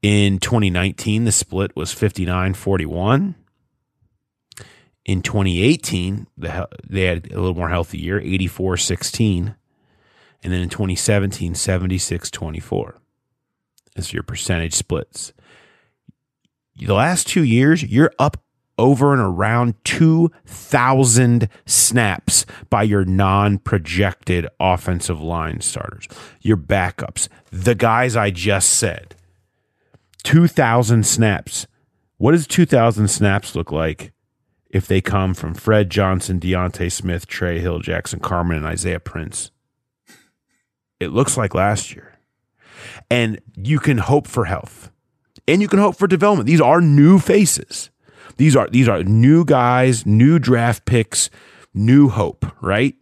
[0.04, 3.34] In 2019, the split was 59 41.
[5.06, 9.56] In 2018, the, they had a little more healthy year, 84 16.
[10.43, 12.95] And then in 2017, 76 24.
[13.95, 15.34] That's your percentage splits.
[16.78, 18.41] The last two years, you're up
[18.78, 26.08] over and around 2,000 snaps by your non projected offensive line starters,
[26.41, 29.15] your backups, the guys I just said.
[30.23, 31.67] 2,000 snaps.
[32.17, 34.13] What does 2,000 snaps look like
[34.69, 39.52] if they come from Fred Johnson, D'Ante Smith, Trey Hill, Jackson Carman, and Isaiah Prince?
[41.00, 42.18] It looks like last year.
[43.10, 44.92] And you can hope for health
[45.50, 46.48] and you can hope for development.
[46.48, 47.90] These are new faces.
[48.38, 51.30] These are these are new guys, new draft picks,
[51.74, 52.96] new hope, right?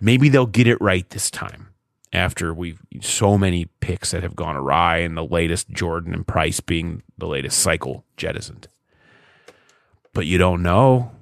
[0.00, 1.68] Maybe they'll get it right this time
[2.12, 6.60] after we've so many picks that have gone awry and the latest Jordan and Price
[6.60, 8.68] being the latest cycle jettisoned.
[10.12, 11.12] But you don't know.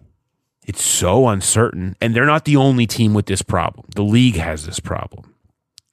[0.65, 1.97] It's so uncertain.
[2.01, 3.87] And they're not the only team with this problem.
[3.97, 5.32] The league has this problem.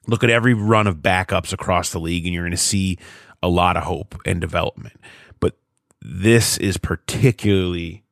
[0.09, 2.97] Look at every run of backups across the league, and you're going to see
[3.41, 4.99] a lot of hope and development.
[5.39, 5.57] But
[6.01, 8.03] this is particularly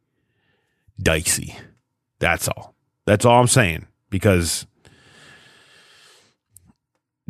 [1.02, 1.58] dicey.
[2.20, 2.76] That's all.
[3.06, 4.66] That's all I'm saying because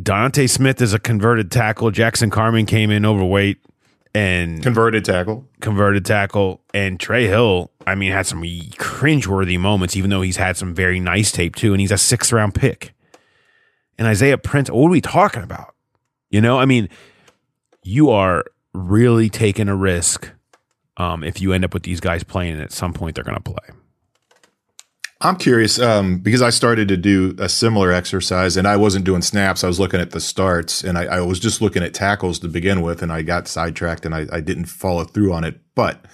[0.01, 1.91] D'Ante Smith is a converted tackle.
[1.91, 3.59] Jackson Carman came in overweight
[4.13, 5.47] and Converted tackle.
[5.61, 6.61] converted tackle.
[6.73, 10.99] And Trey Hill, I mean, had some cringeworthy moments, even though he's had some very
[10.99, 11.73] nice tape too.
[11.73, 12.93] And he's a sixth round pick.
[13.97, 15.73] And Isaiah Prince, what are we talking about?
[16.29, 16.89] You know, I mean,
[17.83, 20.31] you are really taking a risk
[20.97, 23.37] um, if you end up with these guys playing and at some point they're going
[23.37, 23.75] to play.
[25.19, 29.23] I'm curious um, because I started to do a similar exercise and I wasn't doing
[29.23, 29.63] snaps.
[29.63, 32.47] I was looking at the starts and I, I was just looking at tackles to
[32.47, 35.59] begin with and I got sidetracked and I, I didn't follow through on it.
[35.73, 36.05] But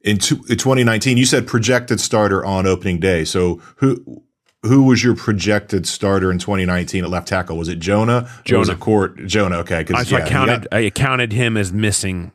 [0.00, 3.24] in, in 2019, you said projected starter on opening day.
[3.24, 4.24] So who
[4.64, 7.56] who was your projected starter in 2019 at left tackle?
[7.56, 8.28] Was it Jonah?
[8.50, 8.72] Or was Jonah.
[8.72, 9.26] it Court?
[9.26, 9.56] Jonah.
[9.58, 9.76] Okay.
[9.78, 10.68] I, Because so I counted.
[10.72, 12.32] I counted him as missing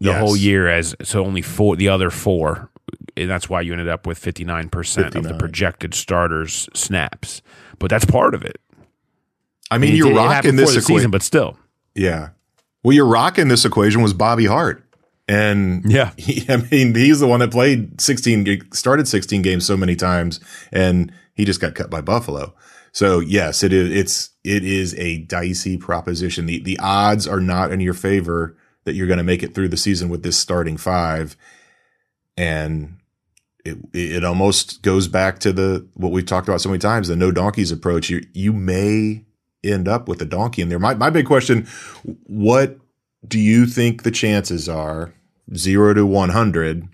[0.00, 0.18] the Yes.
[0.20, 1.76] whole year as so only four.
[1.76, 2.70] The other four,
[3.16, 7.42] and that's why you ended up with fifty nine percent of the projected starters snaps.
[7.78, 8.58] But that's part of it.
[9.70, 10.96] I mean, It you're it rocking happened this equation.
[10.96, 11.56] season, but still,
[11.94, 12.30] Yeah.
[12.82, 14.84] Well, you're rocking this equation was Bobby Hart.
[15.28, 16.10] And Yeah.
[16.16, 20.40] he, I mean, he's the one that played 16, started 16 games so many times
[20.72, 22.54] and he just got cut by Buffalo.
[22.92, 26.44] So yes, it is, it's, it is a dicey proposition.
[26.44, 29.68] The, the odds are not in your favor that you're going to make it through
[29.68, 31.34] the season with this starting five.
[32.36, 32.98] And
[33.64, 37.16] it, it almost goes back to the, what we've talked about so many times, the
[37.16, 38.10] no donkeys approach.
[38.10, 39.24] You, you may
[39.64, 40.78] end up with a donkey in there.
[40.78, 41.66] My, my big question,
[42.24, 42.76] what
[43.26, 45.14] do you think the chances are
[45.56, 46.86] zero to 100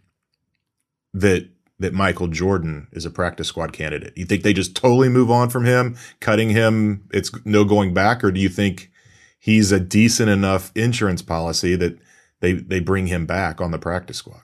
[1.15, 1.49] that,
[1.79, 4.17] that Michael Jordan is a practice squad candidate?
[4.17, 7.09] You think they just totally move on from him, cutting him?
[7.13, 8.91] It's no going back, or do you think
[9.39, 11.99] he's a decent enough insurance policy that
[12.41, 14.43] they, they bring him back on the practice squad?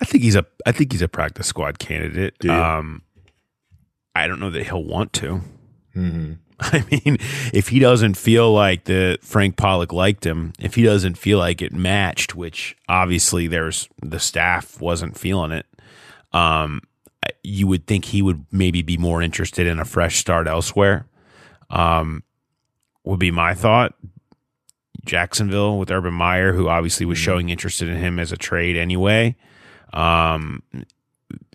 [0.00, 0.44] I think he's a.
[0.66, 2.38] I think he's a practice squad candidate.
[2.38, 2.50] Do?
[2.50, 3.02] Um,
[4.14, 5.40] I don't know that he'll want to.
[5.94, 6.32] Mm-hmm.
[6.60, 7.18] I mean,
[7.52, 11.60] if he doesn't feel like the Frank Pollack liked him, if he doesn't feel like
[11.60, 15.66] it matched, which obviously there's the staff wasn't feeling it,
[16.36, 16.82] um,
[17.42, 21.06] you would think he would maybe be more interested in a fresh start elsewhere.
[21.70, 22.22] Um,
[23.04, 23.94] would be my thought.
[25.04, 29.36] Jacksonville with Urban Meyer, who obviously was showing interest in him as a trade anyway.
[29.92, 30.62] Um,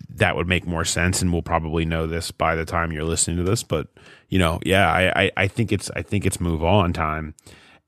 [0.09, 3.37] that would make more sense, and we'll probably know this by the time you're listening
[3.37, 3.61] to this.
[3.63, 3.87] But
[4.29, 7.35] you know, yeah, I, I, I think it's I think it's move on time.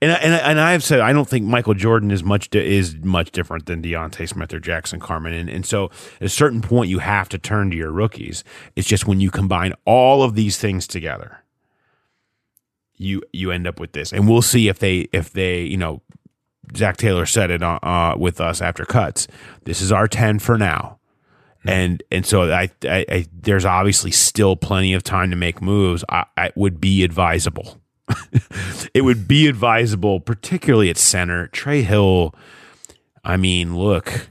[0.04, 2.96] And I- and and I've said I don't think Michael Jordan is much di- is
[3.04, 5.86] much different than D'Ante Smith or Jackson Carman, and and so
[6.20, 8.44] at a certain point you have to turn to your rookies.
[8.76, 11.40] It's just when you combine all of these things together,
[12.96, 16.02] you you end up with this, and we'll see if they if they you know
[16.76, 19.28] Zac Taylor said it uh, uh, with us after cuts.
[19.66, 21.00] This is our ten for now,
[21.66, 26.04] and and so I, I, I there's obviously still plenty of time to make moves.
[26.10, 27.80] I, I would be advisable.
[28.94, 31.48] it would be advisable, particularly at center.
[31.48, 32.34] Trey Hill.
[33.24, 34.30] I mean, look,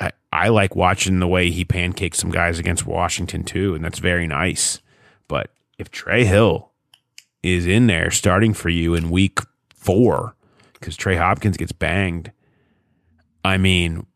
[0.00, 3.98] I, I like watching the way he pancakes some guys against Washington too, and that's
[3.98, 4.80] very nice.
[5.28, 6.70] But if Trey Hill
[7.42, 9.38] is in there starting for you in week
[9.68, 10.34] four
[10.74, 12.32] because Trey Hopkins gets banged.
[13.44, 14.06] I mean,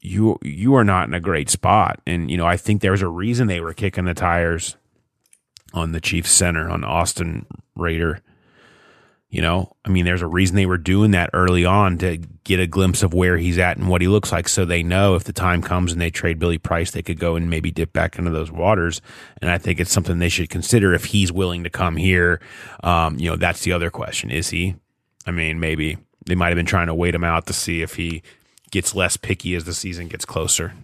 [0.00, 2.00] you you are not in a great spot.
[2.06, 4.76] And you know, I think there's a reason they were kicking the tires
[5.74, 7.44] on the Chiefs center on Austin
[7.74, 8.20] Reiter.
[9.28, 12.60] You know, I mean, there's a reason they were doing that early on to get
[12.60, 15.24] a glimpse of where he's at and what he looks like, so they know if
[15.24, 18.16] the time comes and they trade Billy Price, they could go and maybe dip back
[18.16, 19.00] into those waters.
[19.42, 22.40] And I think it's something they should consider if he's willing to come here.
[22.84, 24.76] Um, you know, that's the other question: is he?
[25.26, 27.96] I mean, maybe they might have been trying to wait him out to see if
[27.96, 28.22] he
[28.70, 30.74] gets less picky as the season gets closer.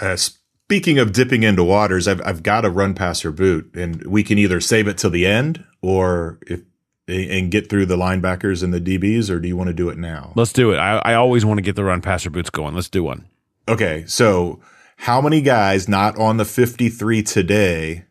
[0.00, 0.16] Uh,
[0.64, 4.22] speaking of dipping into waters, I've I've got a run past passer boot, and we
[4.22, 6.62] can either save it till the end or if
[7.06, 9.98] and get through the linebackers and the DBs, or do you want to do it
[9.98, 10.32] now?
[10.36, 10.78] Let's do it.
[10.78, 12.74] I, I always want to get the run passer boots going.
[12.74, 13.28] Let's do one.
[13.68, 14.60] Okay, so
[14.96, 18.06] how many guys not on the 53 today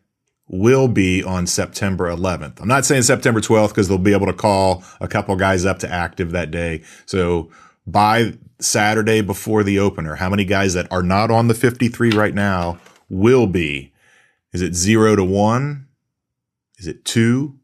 [0.46, 2.60] will be on September 11th?
[2.60, 5.80] I'm not saying September 12th because they'll be able to call a couple guys up
[5.80, 6.82] to active that day.
[7.04, 7.50] So
[7.86, 12.34] by Saturday before the opener, how many guys that are not on the 53 right
[12.34, 12.78] now
[13.08, 13.92] will be?
[14.52, 15.88] Is it zero to one?
[16.78, 17.58] Is it two?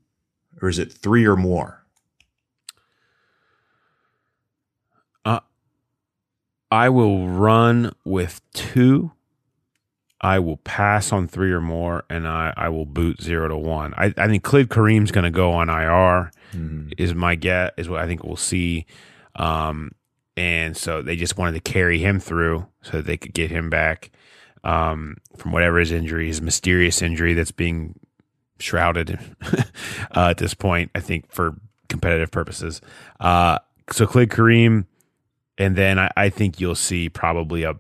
[0.61, 1.81] Or is it three or more?
[6.71, 9.13] I will run with two.
[10.21, 13.95] I will pass on three or more, and I, I will boot zero to one.
[13.97, 16.31] I, I think Khalid Kareem's going to go on IR.
[16.99, 18.87] Is my guess is what I think we'll see.
[19.37, 19.93] Um,
[20.37, 24.11] and so they just wanted to carry him through so they could get him back
[24.65, 27.99] um, from whatever his injury, his mysterious injury that's being
[28.59, 29.19] shrouded
[30.17, 30.91] uh, at this point.
[30.95, 31.57] I think for
[31.89, 32.81] competitive purposes.
[33.19, 33.59] Uh,
[33.91, 34.87] so Khalid Kareem,
[35.59, 37.75] and then I, I think you'll see probably a,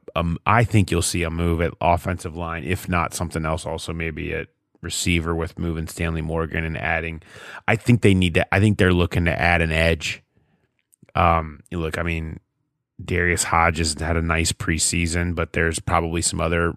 [0.45, 3.65] I think you'll see a move at offensive line, if not something else.
[3.65, 4.49] Also, maybe at
[4.83, 7.23] receiver with moving Stanley Morgan and adding.
[7.69, 8.55] I think they need to.
[8.55, 10.23] I think they're looking to add an edge.
[11.15, 12.41] Um, look, I mean,
[13.05, 16.77] Darius Hodges had a nice preseason, but there's probably some other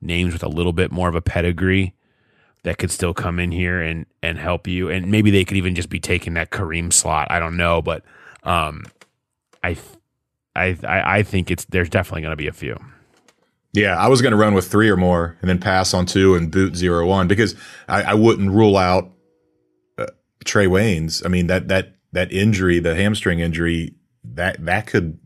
[0.00, 1.94] names with a little bit more of a pedigree
[2.62, 4.88] that could still come in here and and help you.
[4.88, 7.28] And maybe they could even just be taking that Kareem slot.
[7.30, 8.04] I don't know, but
[8.42, 8.84] um,
[9.62, 9.76] I
[10.54, 12.76] I I, think it's there's definitely going to be a few.
[13.72, 16.34] Yeah, I was going to run with three or more and then pass on two
[16.34, 17.54] and boot zero one because
[17.88, 19.12] I, I wouldn't rule out
[19.96, 20.06] uh,
[20.44, 21.24] Trae Waynes.
[21.24, 23.94] I mean that that that injury, the hamstring injury,
[24.24, 25.18] that that could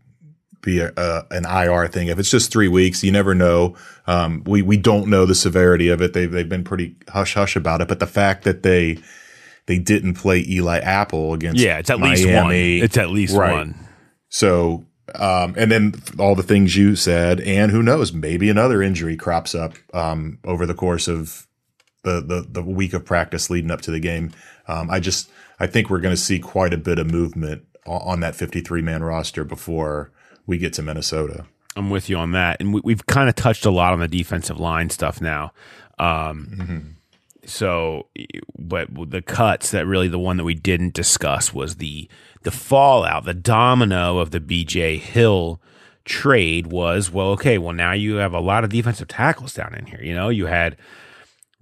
[0.62, 2.08] be a, a, an IR thing.
[2.08, 3.76] If it's just three weeks, you never know.
[4.06, 6.12] Um, we we don't know the severity of it.
[6.12, 7.88] They've they've been pretty hush hush about it.
[7.88, 8.98] But the fact that they
[9.66, 12.52] they didn't play Eli Apple against Yeah, it's at least one.
[12.52, 13.52] It's at least Right.
[13.52, 13.74] one.
[14.28, 19.16] so, um, and then all the things you said, and who knows, maybe another injury
[19.16, 21.46] crops up um, over the course of
[22.02, 24.32] the, the the week of practice leading up to the game.
[24.68, 25.30] Um, I just
[25.60, 29.02] I think we're going to see quite a bit of movement on, that 53 man
[29.02, 30.10] roster before
[30.46, 31.46] we get to Minnesota.
[31.76, 34.08] I'm with you on that, and we, we've kind of touched a lot on the
[34.08, 35.52] defensive line stuff now.
[35.98, 36.96] Um,
[37.46, 38.06] So,
[38.58, 42.08] but the cuts that really the one that we didn't discuss was the
[42.42, 45.60] the fallout, the domino of the BJ Hill
[46.06, 49.86] trade was well, okay, well now you have a lot of defensive tackles down in
[49.86, 50.00] here.
[50.02, 50.76] You know, you had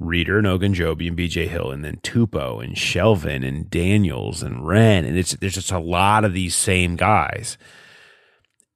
[0.07, 5.05] Reader and Ogunjobi and BJ Hill, and then Tupou and Shelvin and Daniels and Wren,
[5.05, 7.59] and it's there's just a lot of these same guys.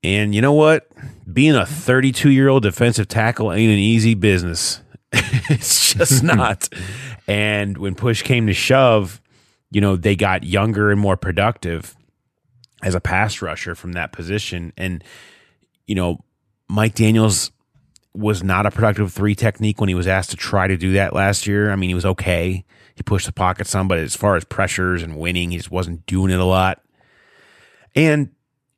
[0.03, 0.89] And you know what?
[1.31, 4.81] Being a 32 year old defensive tackle ain't an easy business.
[5.13, 6.69] it's just not.
[7.27, 9.21] And when push came to shove,
[9.71, 11.97] you know, they got younger and more productive
[12.83, 14.73] as a pass rusher from that position.
[14.77, 15.03] And,
[15.87, 16.25] you know,
[16.69, 17.51] Mike Daniels
[18.17, 21.13] was not a productive three technique when he was asked to try to do that
[21.13, 21.71] last year.
[21.71, 22.65] I mean, he was okay.
[22.95, 26.07] He pushed the pocket some, but as far as pressures and winning, he just wasn't
[26.07, 26.83] doing it a lot.
[27.95, 28.31] And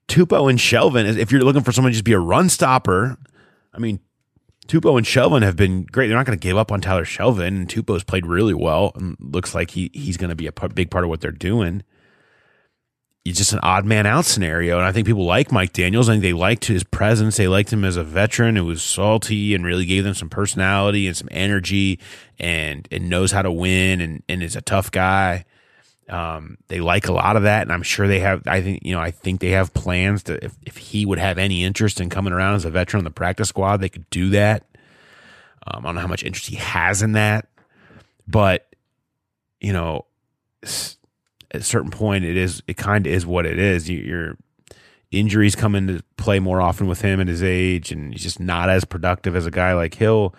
[0.09, 3.17] Tupou and Shelvin, if you're looking for someone to just be a run stopper,
[3.73, 4.01] I mean,
[4.67, 6.09] Tupou and Shelvin have been great.
[6.09, 9.17] They're not going to give up on Tyler Shelvin, and Tupou's played really well and
[9.19, 11.83] looks like he he's going to be a p- big part of what they're doing.
[13.25, 16.09] It's just an odd man out scenario, and I think people like Mike Daniels.
[16.09, 17.37] I think they liked his presence.
[17.37, 21.07] They liked him as a veteran who was salty and really gave them some personality
[21.07, 21.99] and some energy,
[22.39, 25.45] and and knows how to win and and is a tough guy.
[26.09, 28.43] Um, they like a lot of that, and I'm sure they have.
[28.47, 29.01] I think you know.
[29.01, 32.33] I think they have plans to if if he would have any interest in coming
[32.33, 34.65] around as a veteran on the practice squad, they could do that.
[35.67, 37.49] Um, I don't know how much interest he has in that,
[38.27, 38.75] but
[39.61, 40.07] you know,
[41.53, 43.89] at a certain point, it is it kind of is what it is.
[43.89, 44.37] You, your
[45.11, 48.69] injuries come into play more often with him at his age, and he's just not
[48.69, 50.35] as productive as a guy like Hill.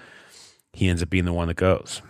[0.74, 2.02] He ends up being the one that goes.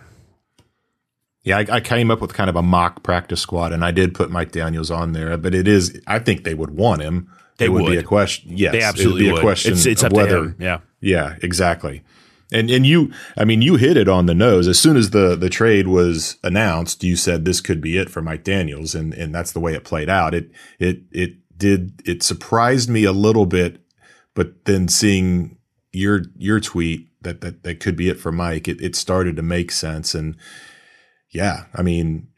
[1.42, 4.14] Yeah, I, I came up with kind of a mock practice squad, and I did
[4.14, 7.30] put Mike Daniels on there, but it is I think they would want him.
[7.56, 8.52] They it would, be a question.
[8.56, 9.38] Yes, They absolutely it would be would.
[9.38, 10.38] a question It's- it's up to whether.
[10.44, 10.56] him.
[10.58, 10.80] Yeah.
[11.00, 12.02] yeah, exactly.
[12.52, 14.66] And and you, I mean, you hit it on the nose.
[14.66, 18.22] As soon as the the trade was announced, you said this could be it for
[18.22, 20.34] Mike Daniels, and and that's the way it played out.
[20.34, 23.80] It it it did it surprised me a little bit,
[24.34, 25.58] but then seeing
[25.92, 29.42] your your tweet that that that could be it for Mike, it it started to
[29.42, 30.14] make sense.
[30.14, 30.36] And
[31.30, 32.28] yeah, I mean,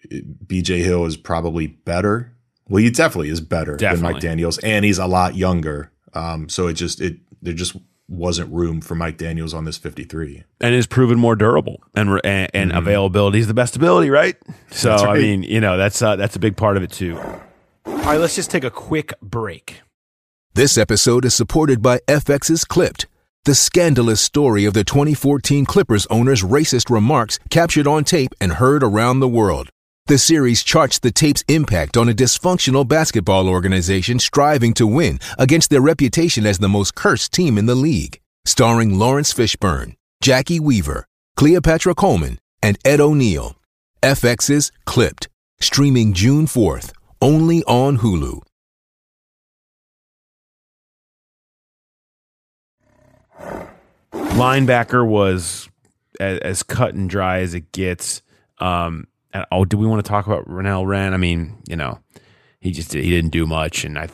[0.47, 2.37] BJ Hill is probably better.
[2.69, 5.91] Well, he definitely is better than Mike Daniels, and he's a lot younger.
[6.15, 7.77] Um, so it just it there just
[8.13, 10.45] wasn't room for Mike Daniels on this 53.
[10.61, 14.37] and is proven more durable and and, and availability is the best ability, right?
[14.71, 15.09] So Mm-hmm.
[15.11, 17.19] I mean, you know, that's uh, that's a big part of it too.
[17.87, 19.81] All right, let's just take a quick break.
[20.55, 23.07] This episode is supported by FX's Clipped,
[23.45, 28.83] the scandalous story of the 2014 Clippers owner's racist remarks captured on tape and heard
[28.85, 29.71] around the world.
[30.07, 35.71] The series charts the tape's impact on a dysfunctional basketball organization striving to win against
[35.71, 38.21] their reputation as the most cursed team in the league.
[38.45, 43.55] Starring Laurence Fishburne, Jacki Weaver, Cleopatra Coleman, and Ed O'Neill.
[44.03, 45.29] FX's Clipped,
[45.61, 48.41] streaming June 4th, only on Hulu.
[54.13, 55.69] Linebacker was
[56.19, 58.23] as, as cut and dry as it gets.
[58.59, 59.07] Um,
[59.51, 61.15] oh, do we want to talk about Renell Wren?
[61.15, 61.99] I mean, you know,
[62.61, 64.09] he just he didn't do much, and I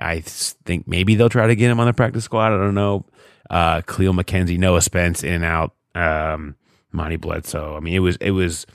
[0.00, 2.52] I think maybe they'll try to get him on the practice squad.
[2.52, 3.06] I don't know.
[3.50, 5.74] Uh, Cleo McKenzie, Noah Spence, in and out.
[5.94, 6.56] Um,
[6.94, 7.76] Amani Bledsoe.
[7.76, 8.66] I mean, it was it was.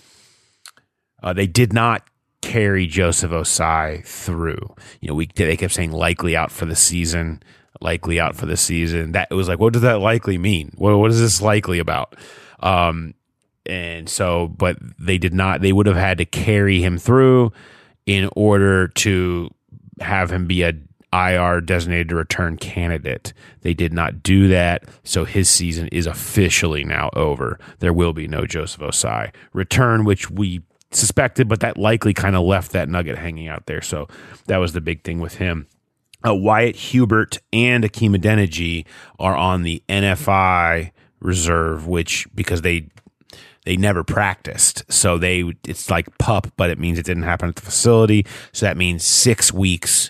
[1.24, 2.08] Uh, they did not
[2.42, 4.76] carry Joseph Ossai through.
[5.02, 7.42] You know, we they kept saying likely out for the season,
[7.82, 9.14] likely out for the season.
[9.14, 10.72] That it was like, what does that likely mean?
[10.76, 12.16] What what is this likely about?
[12.60, 13.14] Um,
[13.68, 15.62] and so, but they did not.
[15.62, 17.52] They would have had to carry him through
[18.06, 19.50] in order to
[20.00, 20.74] have him be a
[21.14, 23.34] IR designated to return candidate.
[23.62, 27.60] They did not do that, so his season is officially now over.
[27.80, 30.62] There will be no Joseph Ossai return, which we
[30.92, 33.82] suspected, but that likely kind of left that nugget hanging out there.
[33.82, 34.08] So
[34.48, 35.68] that was the big thing with him.
[36.28, 38.86] Uh, Wyatt Hubert and Hakeem Adeniji
[39.20, 42.90] are on the NFI reserve, which because they
[43.68, 44.86] they never practiced.
[44.88, 48.26] So they it's like pup, but it means it didn't happen at the facility.
[48.54, 50.10] So that means six weeks.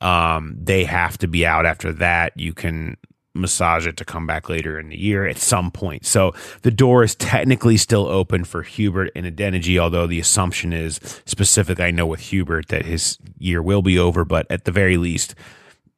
[0.00, 2.32] Um, they have to be out after that.
[2.34, 2.96] You can
[3.32, 6.04] massage it to come back later in the year at some point.
[6.04, 10.98] So the door is technically still open for Hubert and Adeniji, although the assumption is
[11.26, 11.78] specific.
[11.78, 15.36] I know with Hubert that his year will be over, but at the very least,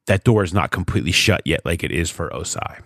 [0.09, 2.83] that door is not completely shut yet, like it is for Ossai.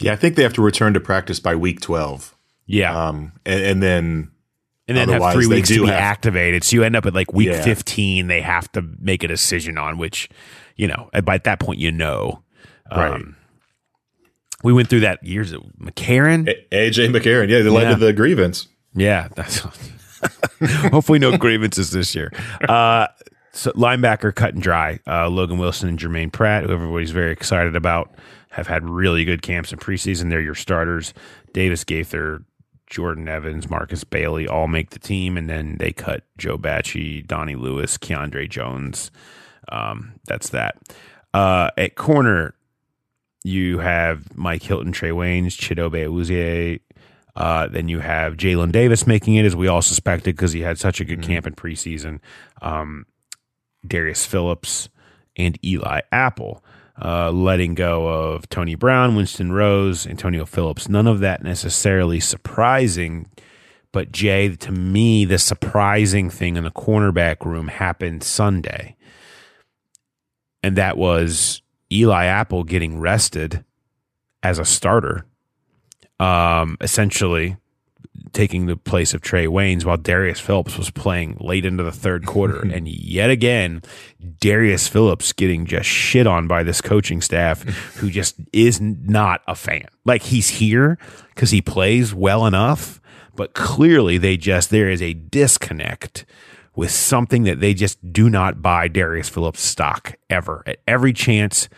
[0.00, 2.33] Yeah, I think they have to return to practice by week 12.
[2.66, 3.08] Yeah.
[3.08, 4.30] Um, and, and then
[4.88, 6.64] and then have three weeks to be activated.
[6.64, 7.62] So you end up at like week Yeah.
[7.62, 8.26] 15.
[8.26, 10.28] They have to make a decision on which,
[10.76, 12.42] you know, at- by that point, you know.
[12.90, 13.12] Right.
[13.12, 13.36] Um,
[14.62, 16.48] we went through that years of McCarron.
[16.48, 17.90] A- AJ McCarron, yeah, they led Yeah.
[17.94, 18.68] to the grievance.
[18.94, 19.58] Yeah, that's
[20.90, 22.30] hopefully no grievances this year.
[22.68, 23.08] Uh,
[23.52, 24.98] so linebacker cut and dry.
[25.06, 28.14] Uh, Logan Wilson and Germaine Pratt, who everybody's very excited about,
[28.50, 30.30] have had really good camps in preseason.
[30.30, 31.12] They're your starters.
[31.52, 32.42] Davis Gaither,
[32.86, 37.56] Jordan Evans, Markus Bailey all make the team, and then they cut Joe Bachie, Donnie
[37.56, 39.10] Lewis, Keandre Jones.
[39.70, 40.76] Um, that's that.
[41.32, 42.54] Uh, at corner,
[43.42, 46.80] you have Mike Hilton, Trae Waynes, Chidobe Awuzie,
[47.36, 50.78] uh, then you have Jalen Davis making it, as we all suspected, because he had
[50.78, 52.20] such a good camp in preseason.
[52.62, 53.06] Um,
[53.86, 54.88] Darius Phillips
[55.36, 56.62] and Eli Apple,
[57.00, 60.88] uh, letting go of Tony Brown, Winston Rose, Antonio Phillips.
[60.88, 63.26] None of that necessarily surprising.
[63.92, 68.96] But Jay, to me, the surprising thing in the cornerback room happened Sunday.
[70.62, 73.64] And that was Eli Apple getting rested
[74.42, 75.26] as a starter
[76.20, 77.56] um, essentially
[78.34, 82.26] taking the place of Trae Waynes while Darius Phillips was playing late into the third
[82.26, 82.60] quarter.
[82.60, 83.82] and yet again,
[84.40, 87.62] Darius Phillips getting just shit on by this coaching staff
[87.96, 89.86] who just is not a fan.
[90.04, 90.98] Like he's here
[91.34, 93.00] because he plays well enough,
[93.34, 96.26] but clearly they just, there is a disconnect
[96.76, 100.62] with something that they just do not buy Darius Phillips stock ever.
[100.66, 101.68] At every chance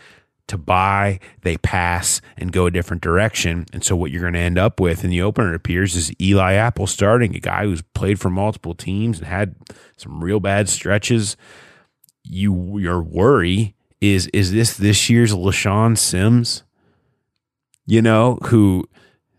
[0.47, 3.65] to buy, they pass and go a different direction.
[3.73, 6.53] And so what you're going to end up with in the opener, appears, is Eli
[6.53, 9.55] Apple starting, a guy who's played for multiple teams and had
[9.95, 11.37] some real bad stretches.
[12.23, 16.63] You your worry is is this this year's LeShaun Sims?
[17.85, 18.83] You know, who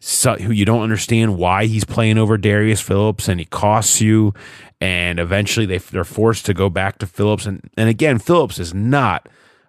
[0.00, 4.32] so, who you don't understand why he's playing over Darius Phillips and he costs you
[4.80, 8.72] and eventually they they're forced to go back to Phillips and and again Phillips is
[8.72, 9.28] not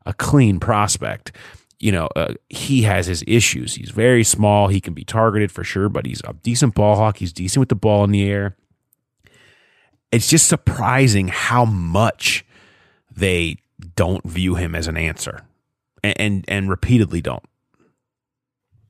[0.09, 1.31] a clean prospect.
[1.79, 3.75] You know, uh, he has his issues.
[3.75, 4.67] He's very small.
[4.67, 7.17] He can be targeted for sure, but he's a decent ball hawk.
[7.17, 8.57] He's decent with the ball in the air.
[10.11, 12.43] It's just surprising how much
[13.15, 13.57] they
[13.95, 15.45] don't view him as an answer,
[16.03, 17.43] and and, and repeatedly don't.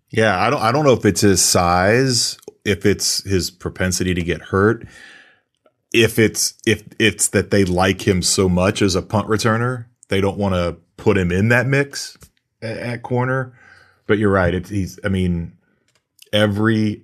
[0.10, 4.24] Yeah, I don't I don't know if it's his size, if it's his propensity to
[4.24, 4.88] get hurt,
[5.94, 10.22] if it's if it's that they like him so much as a punt returner, they
[10.22, 12.18] don't want to put him in that mix
[12.62, 13.58] at, at corner.
[14.08, 14.54] But you're right.
[14.54, 15.54] It's he's I mean
[16.34, 17.04] every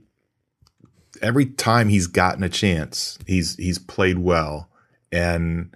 [1.21, 4.69] every time he's gotten a chance, he's he's played well
[5.11, 5.75] and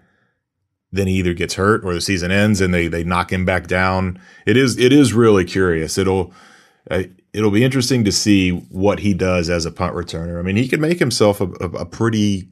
[0.91, 3.67] then he either gets hurt or the season ends and they they knock him back
[3.67, 4.19] down.
[4.45, 5.97] It is it is really curious.
[5.97, 6.33] It'll
[6.89, 7.03] uh,
[7.33, 10.39] it'll be interesting to see what he does as a punt returner.
[10.39, 12.49] I mean, he could make himself a, a, a pretty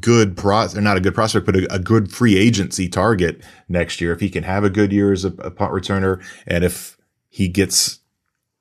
[0.00, 4.00] good pro, or not a good prospect, but a, a, good free agency target next
[4.00, 6.96] year if he can have a good year as a, a punt returner, and if
[7.28, 8.00] he gets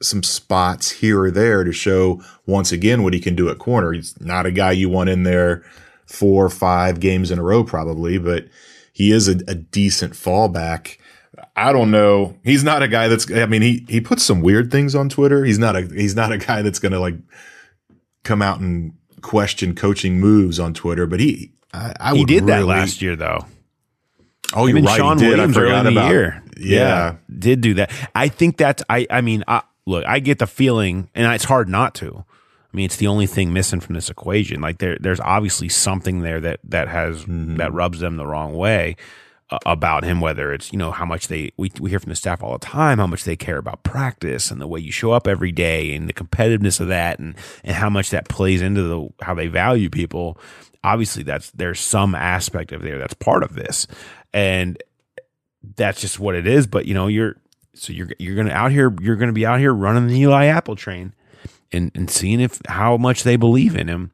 [0.02, 3.94] some spots here or there to show once again what he can do at corner.
[3.94, 5.64] He's not a guy you want in there
[6.06, 8.46] four or five games in a row, probably, but
[8.92, 10.98] he is a, a decent fallback.
[11.56, 12.38] I don't know.
[12.44, 13.32] He's not a guy that's.
[13.32, 15.44] I mean, he he puts some weird things on Twitter.
[15.46, 17.16] He's not a he's not a guy that's going to like
[18.24, 18.94] come out and
[19.24, 21.08] question coaching moves on Twitter.
[21.08, 23.46] But he, I, I he did really, that last year though.
[24.54, 24.98] Oh, you're Even right.
[24.98, 25.18] Shawn.
[25.18, 26.12] Williams early forgot in the about.
[26.12, 26.44] year.
[26.58, 27.16] Yeah.
[27.40, 27.92] did do that.
[28.14, 28.84] I think that's.
[28.88, 29.08] I.
[29.10, 32.24] I mean, I, look, I get the feeling, and it's hard not to.
[32.72, 34.62] I mean, it's the only thing missing from this equation.
[34.62, 37.56] Like there, there's obviously something there that that has Mm-hmm.
[37.58, 38.96] that rubs them the wrong way
[39.66, 40.20] about him.
[40.20, 42.66] Whether it's you know how much they we we hear from the staff all the
[42.66, 45.94] time how much they care about practice and the way you show up every day
[45.96, 49.48] and the competitiveness of that and and how much that plays into the how they
[49.48, 50.38] value people.
[50.84, 53.88] Obviously, that's there's some aspect of there that's part of this,
[54.34, 54.82] and
[55.76, 56.68] that's just what it is.
[56.68, 57.38] But you know, you're
[57.74, 60.76] so you're you're gonna out here you're gonna be out here running the Eli Apple
[60.76, 61.14] train
[61.72, 64.12] and and seeing if how much they believe in him.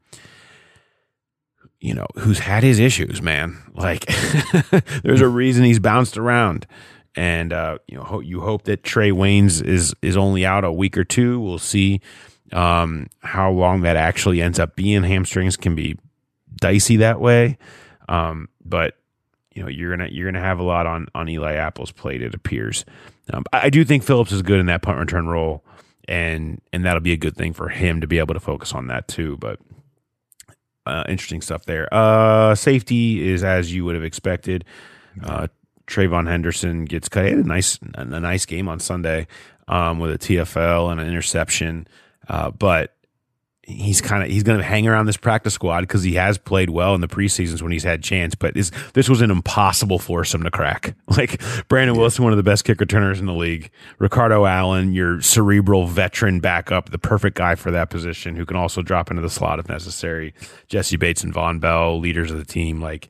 [1.80, 3.56] You know, who's had his issues, man.
[3.74, 4.04] Like
[5.02, 6.66] there's a reason he's bounced around.
[7.16, 10.72] And uh, you know, ho- you hope that Trae Waynes is is only out a
[10.72, 11.40] week or two.
[11.40, 12.00] We'll see
[12.52, 15.02] um, how long that actually ends up being.
[15.02, 15.96] Hamstrings can be
[16.60, 17.58] dicey that way,
[18.08, 18.96] um, but
[19.54, 22.22] you know you're gonna you're gonna have a lot on on Eli Apple's plate.
[22.22, 22.84] It appears.
[23.32, 25.64] Um, I, I do think Phillips is good in that punt return role,
[26.06, 28.86] and and that'll be a good thing for him to be able to focus on
[28.88, 29.36] that too.
[29.38, 29.58] But
[30.90, 31.92] uh, interesting stuff there.
[31.92, 34.64] Uh, safety is as you would have expected.
[35.22, 35.46] Uh,
[35.86, 37.24] Trayvon Henderson gets cut.
[37.24, 39.26] He had a nice a nice game on Sunday
[39.68, 41.86] um, with a TFL and an interception,
[42.28, 42.94] uh, but
[43.70, 46.70] he's kind of he's going to hang around this practice squad because he has played
[46.70, 48.34] well in the preseasons when he's had chance.
[48.34, 50.94] But this this was an impossible foursome to crack.
[51.20, 53.70] Like Brandon Wilson, one of the best kick returners in the league.
[53.98, 58.80] Ricardo Allen, your cerebral veteran backup, the perfect guy for that position, who can also
[58.80, 60.32] drop into the slot if necessary.
[60.68, 62.80] Jessie Bates and Vonn Bell, leaders of the team.
[62.80, 63.08] Like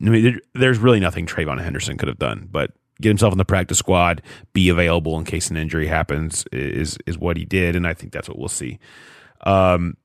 [0.00, 3.38] I mean, there, there's really nothing Trayvon Henderson could have done, but get himself in
[3.38, 4.22] the practice squad,
[4.52, 8.12] be available in case an injury happens is is what he did, and I think
[8.12, 8.78] that's what we'll see.
[9.44, 9.96] Um,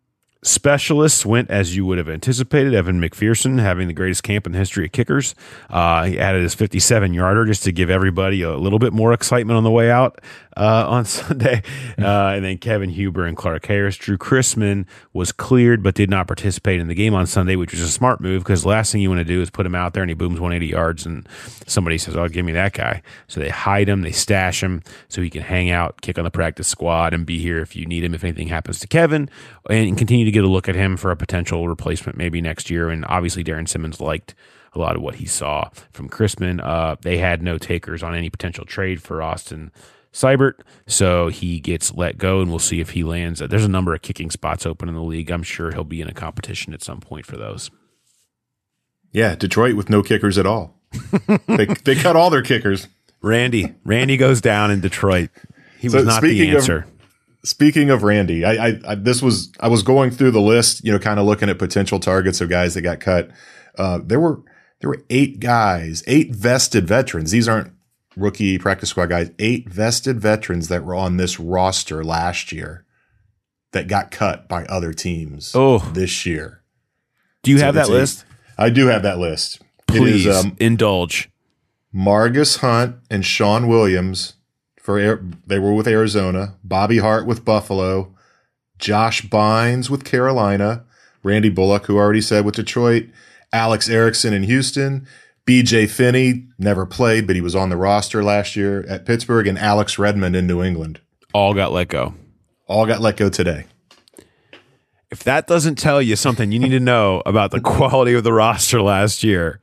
[0.45, 2.73] specialists went as you would have anticipated.
[2.73, 5.33] Evan McPherson having the greatest camp in the history of kickers.
[5.69, 9.57] Uh, he added his 57 yarder just to give everybody a little bit more excitement
[9.57, 10.21] on the way out
[10.55, 11.63] uh, on Sunday.
[11.97, 13.97] Uh, and then Kevin Huber and Clark Harris.
[13.97, 17.81] Drue Chrisman was cleared but did not participate in the game on Sunday, which was
[17.81, 19.93] a smart move because the last thing you want to do is put him out
[19.93, 21.27] there and he booms 180 yards and
[21.65, 25.21] somebody says, "Oh, give me that guy." So they hide him, they stash him so
[25.21, 28.03] he can hang out, kick on the practice squad, and be here if you need
[28.03, 29.29] him if anything happens to Kevin,
[29.69, 32.89] and continue to get a look at him for a potential replacement maybe next year.
[32.89, 34.35] And obviously, Darrin Simmons liked
[34.73, 36.59] a lot of what he saw from Chrisman.
[36.63, 39.71] Uh, they had no takers on any potential trade for Austin
[40.13, 43.39] Seibert, so he gets let go, and we'll see if he lands.
[43.39, 45.29] There's a number of kicking spots open in the league.
[45.29, 47.69] I'm sure he'll be in a competition at some point for those.
[49.11, 50.77] Yeah, Detroit with no kickers at all.
[51.47, 52.87] they they cut all their kickers.
[53.21, 55.29] Randy, Randy goes down in Detroit.
[55.79, 56.85] He So was not the speaking of- answer.
[57.45, 60.91] Speaking of Randy, I, I, I this was I was going through the list, you
[60.91, 63.29] know, kind of looking at potential targets of guys that got cut.
[63.77, 64.41] Uh, there were
[64.81, 67.31] there were eight guys, eight vested veterans.
[67.31, 67.71] These aren't
[68.15, 69.31] rookie practice squad guys.
[69.39, 72.85] Eight vested veterans that were on this roster last year
[73.71, 75.51] that got cut by other teams.
[75.53, 75.79] Oh.
[75.93, 76.63] this year.
[77.43, 77.93] Do you So have that eight.
[77.93, 78.25] list?
[78.57, 79.61] I do have that list.
[79.85, 81.29] Please is um, indulge.
[81.93, 84.34] Margus Hunt and Shawn Williams
[84.85, 88.13] for they were with Arizona, Bobby Hart with Buffalo,
[88.77, 90.85] Josh Bynes with Carolina,
[91.23, 93.07] Randy Bullock, who already said with Detroit,
[93.51, 95.07] Alex Erickson in Houston,
[95.47, 99.57] BJ Finney never played, but he was on the roster last year at Pittsburgh, and
[99.57, 101.01] Alex Redmond in New England.
[101.33, 102.13] All got let go.
[102.67, 103.65] All got let go today.
[105.09, 108.33] If that doesn't tell you something you need to know about the quality of the
[108.33, 109.59] roster last year,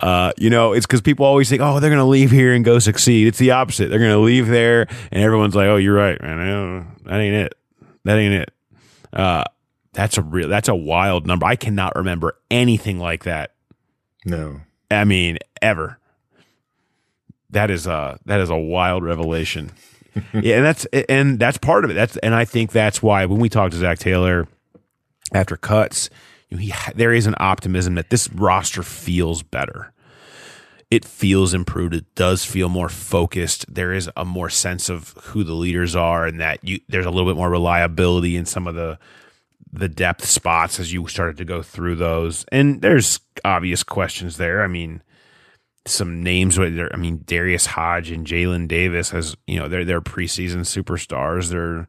[0.00, 2.64] uh, you know, it's because people always think, oh, they're going to leave here and
[2.64, 3.26] go succeed.
[3.26, 3.88] It's the opposite.
[3.88, 6.96] They're going to leave there, and everyone's like, oh, you're right, man.
[7.04, 7.54] That ain't it.
[8.04, 8.52] That ain't it.
[9.12, 9.44] Uh,
[9.92, 10.48] that's a real.
[10.48, 11.46] That's a wild number.
[11.46, 13.54] I cannot remember anything like that.
[14.24, 14.60] No.
[14.90, 15.98] I mean, ever.
[17.50, 19.72] That is a that is a wild revelation.
[20.34, 21.94] yeah, and that's and that's part of it.
[21.94, 24.46] That's and I think that's why when we talked to Zac Taylor
[25.32, 26.10] after cuts,
[26.48, 29.92] you know, he, there is an optimism that this roster feels better.
[30.90, 31.94] It feels improved.
[31.94, 33.72] It does feel more focused.
[33.72, 37.10] There is a more sense of who the leaders are, and that you there's a
[37.10, 38.98] little bit more reliability in some of the
[39.72, 42.44] the depth spots as you started to go through those.
[42.52, 44.62] And there's obvious questions there.
[44.62, 45.02] I mean,
[45.86, 46.58] some names.
[46.58, 51.50] I mean, Darius Hodge and Jalen Davis as you know they're they're preseason superstars.
[51.50, 51.88] They're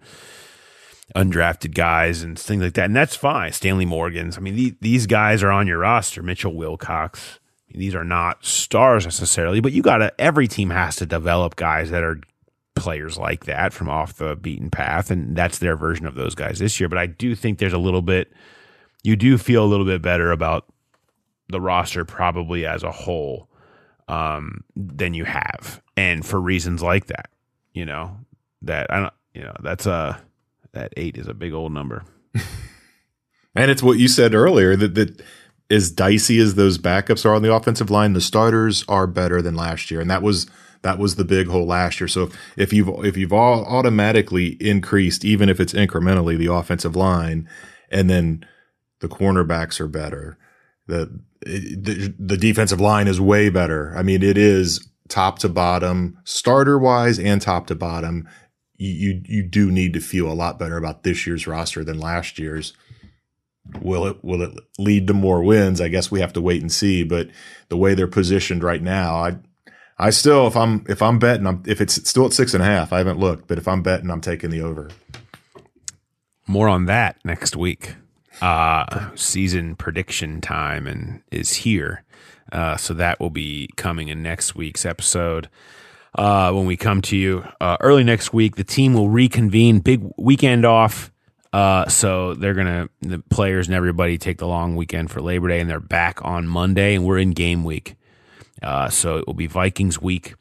[1.16, 3.52] undrafted guys and things like that, and that's fine.
[3.52, 4.38] Stanley Morgan's.
[4.38, 6.22] I mean, the, these guys are on your roster.
[6.22, 7.40] Mitchell Wilcox.
[7.70, 10.20] these are not stars necessarily, but you got to.
[10.20, 12.20] Every team has to develop guys that are
[12.76, 16.60] players like that from off the beaten path, and that's their version of those guys
[16.60, 16.90] this year.
[16.90, 18.32] But I do think there's a little bit.
[19.04, 20.66] You do feel a little bit better about
[21.50, 23.48] the roster probably as a whole
[24.10, 27.30] um, than you have, and for reasons like that,
[27.74, 28.18] you know
[28.62, 30.22] that I don't, you know that's a
[30.78, 32.06] that eight is a big old number.
[33.56, 35.22] and it's what you said earlier that that
[35.70, 39.56] as dicey as those backups are on the offensive line, the starters are better than
[39.56, 40.48] last year, and that was
[40.84, 42.08] that was the big hole last year.
[42.08, 47.50] So if you've if you've all automatically increased, even if it's incrementally, the offensive line,
[47.92, 48.46] and then
[49.02, 50.38] the cornerbacks are better,
[50.86, 53.94] the the, the defensive line is way better.
[53.96, 58.28] I mean, it is top to bottom, starter wise and top to bottom
[58.78, 62.38] you you do need to feel a lot better about this year's roster than last
[62.40, 62.74] year's.
[63.82, 65.82] Will it will it lead to more wins?
[65.82, 67.04] I guess we have to wait and see.
[67.04, 67.30] But
[67.70, 69.38] the way they're positioned right now, I
[69.98, 72.68] I still if I'm if I'm betting, I'm if it's still at six and a
[72.68, 72.94] half.
[72.94, 74.90] I haven't looked, but if I'm betting, I'm taking the over.
[76.48, 77.96] More on that next week.
[78.40, 82.04] Uh, season prediction time and is here.
[82.52, 85.50] Uh, so that will be coming in next week's episode
[86.18, 88.56] uh, when we come to you uh, early next week.
[88.56, 91.12] The team will reconvene, big weekend off.
[91.54, 95.60] Uh, so they're gonna the players and everybody take the long weekend for Labor Day,
[95.60, 97.96] and they're back on Monday, and we're in game week.
[98.62, 100.36] Uh, so it will be Vikings week.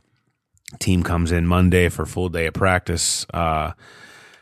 [0.81, 3.73] Team comes in Monday for full day of practice, uh,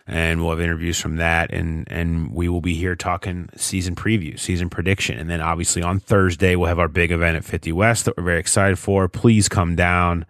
[0.06, 4.38] and we'll have interviews from that, and and we will be here talking season preview,
[4.38, 8.06] season prediction, and then obviously on Thursday we'll have our big event at Fifty West
[8.06, 9.06] that we're very excited for.
[9.06, 10.24] Please come down.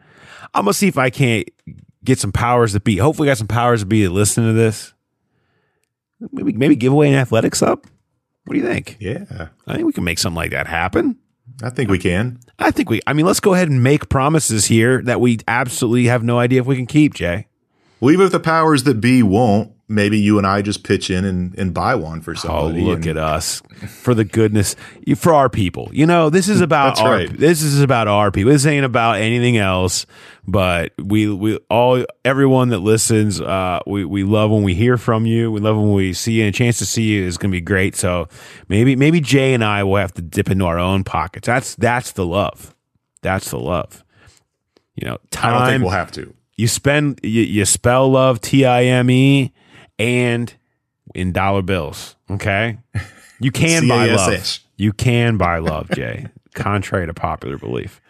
[0.54, 1.48] I'm gonna see if I can't
[2.04, 2.96] get some powers to be.
[2.96, 4.92] Hopefully, got some powers to be to listen to this.
[6.32, 7.86] Maybe maybe give away an athletics up.
[8.44, 8.96] What do you think?
[9.00, 11.18] Yeah, I think we can make something like that happen.
[11.62, 12.40] I think we can.
[12.58, 13.00] I think we.
[13.06, 16.60] I mean, let's go ahead and make promises here that we absolutely have no idea
[16.60, 17.14] if we can keep.
[17.14, 17.46] Jay,
[18.00, 21.24] well, even if the powers that be won't, maybe you and I just pitch in
[21.24, 22.82] and, and buy one for somebody.
[22.82, 23.62] Oh, look and, at us!
[23.88, 24.76] For the goodness,
[25.16, 25.90] for our people.
[25.92, 27.10] You know, this is about our.
[27.10, 27.38] right.
[27.38, 28.52] This is about our people.
[28.52, 30.06] This ain't about anything else.
[30.46, 35.24] But we we all everyone that listens, uh, we we love when we hear from
[35.24, 35.50] you.
[35.50, 36.44] We love when we see you.
[36.44, 37.96] And a chance to see you is going to be great.
[37.96, 38.28] So
[38.68, 41.46] maybe maybe Jay and I will have to dip into our own pockets.
[41.46, 42.74] That's that's the love.
[43.22, 44.04] That's the love.
[44.96, 46.34] You know, I don't think time we'll have to.
[46.56, 49.52] you spend you, you spell love T I M E
[49.98, 50.52] and
[51.14, 52.16] in dollar bills.
[52.30, 52.78] Okay,
[53.40, 54.58] you can buy love.
[54.76, 56.26] You can buy love, Jay.
[56.54, 58.00] contrary to popular belief.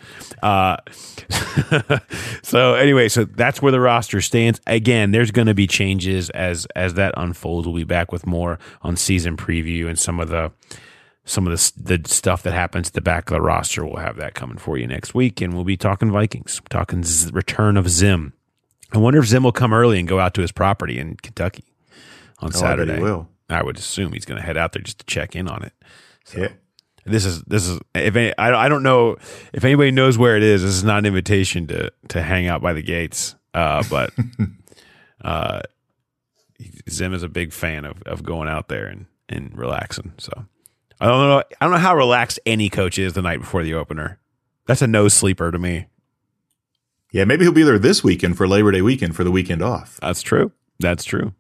[0.43, 0.77] Uh,
[2.43, 4.61] so anyway, so that's where the roster stands.
[4.67, 7.67] Again, there's going to be changes as as that unfolds.
[7.67, 10.53] We'll be back with more on season preview and some of the
[11.25, 13.85] some of the the stuff that happens at the back of the roster.
[13.85, 17.31] We'll have that coming for you next week, and we'll be talking Vikings, talking Z-
[17.33, 18.35] return of Zim.
[18.93, 21.65] I wonder if Zim will come early and go out to his property in Kentucky
[22.45, 22.97] on Oh, I Saturday.
[22.97, 23.29] he will.
[23.51, 25.73] I would assume he's going to head out there just to check in on it.
[26.25, 26.49] So Yeah.
[27.05, 29.17] this is this is if any, I I don't know
[29.53, 30.63] if anybody knows where it is.
[30.63, 33.35] This is not an invitation to to hang out by the gates.
[33.53, 34.11] Uh, but
[35.25, 35.61] uh,
[36.91, 40.13] Zim is a big fan of of going out there and and relaxing.
[40.19, 40.33] So
[41.01, 41.39] I don't know.
[41.61, 44.19] I don't know how relaxed any coach is the night before the opener.
[44.67, 45.87] That's a no sleeper to me.
[47.13, 49.99] Yeah, maybe he'll be there this weekend for Labor Day weekend for the weekend off.
[50.03, 50.51] That's true.
[50.81, 51.33] That's true.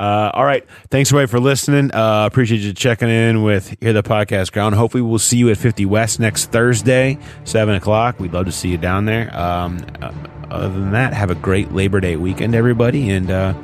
[0.00, 0.66] Uh, all right.
[0.90, 1.92] Thanks, everybody, for listening.
[1.92, 4.74] Uh, appreciate you checking in with Hear the Podcast Ground.
[4.74, 8.18] Hopefully, we'll see you at 50 West next Thursday, 7 o'clock.
[8.18, 9.36] We'd love to see you down there.
[9.36, 10.10] Um, uh,
[10.50, 13.54] other than that, have a great Labor Day weekend, everybody, and uh,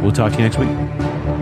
[0.00, 1.35] we'll talk to you next week.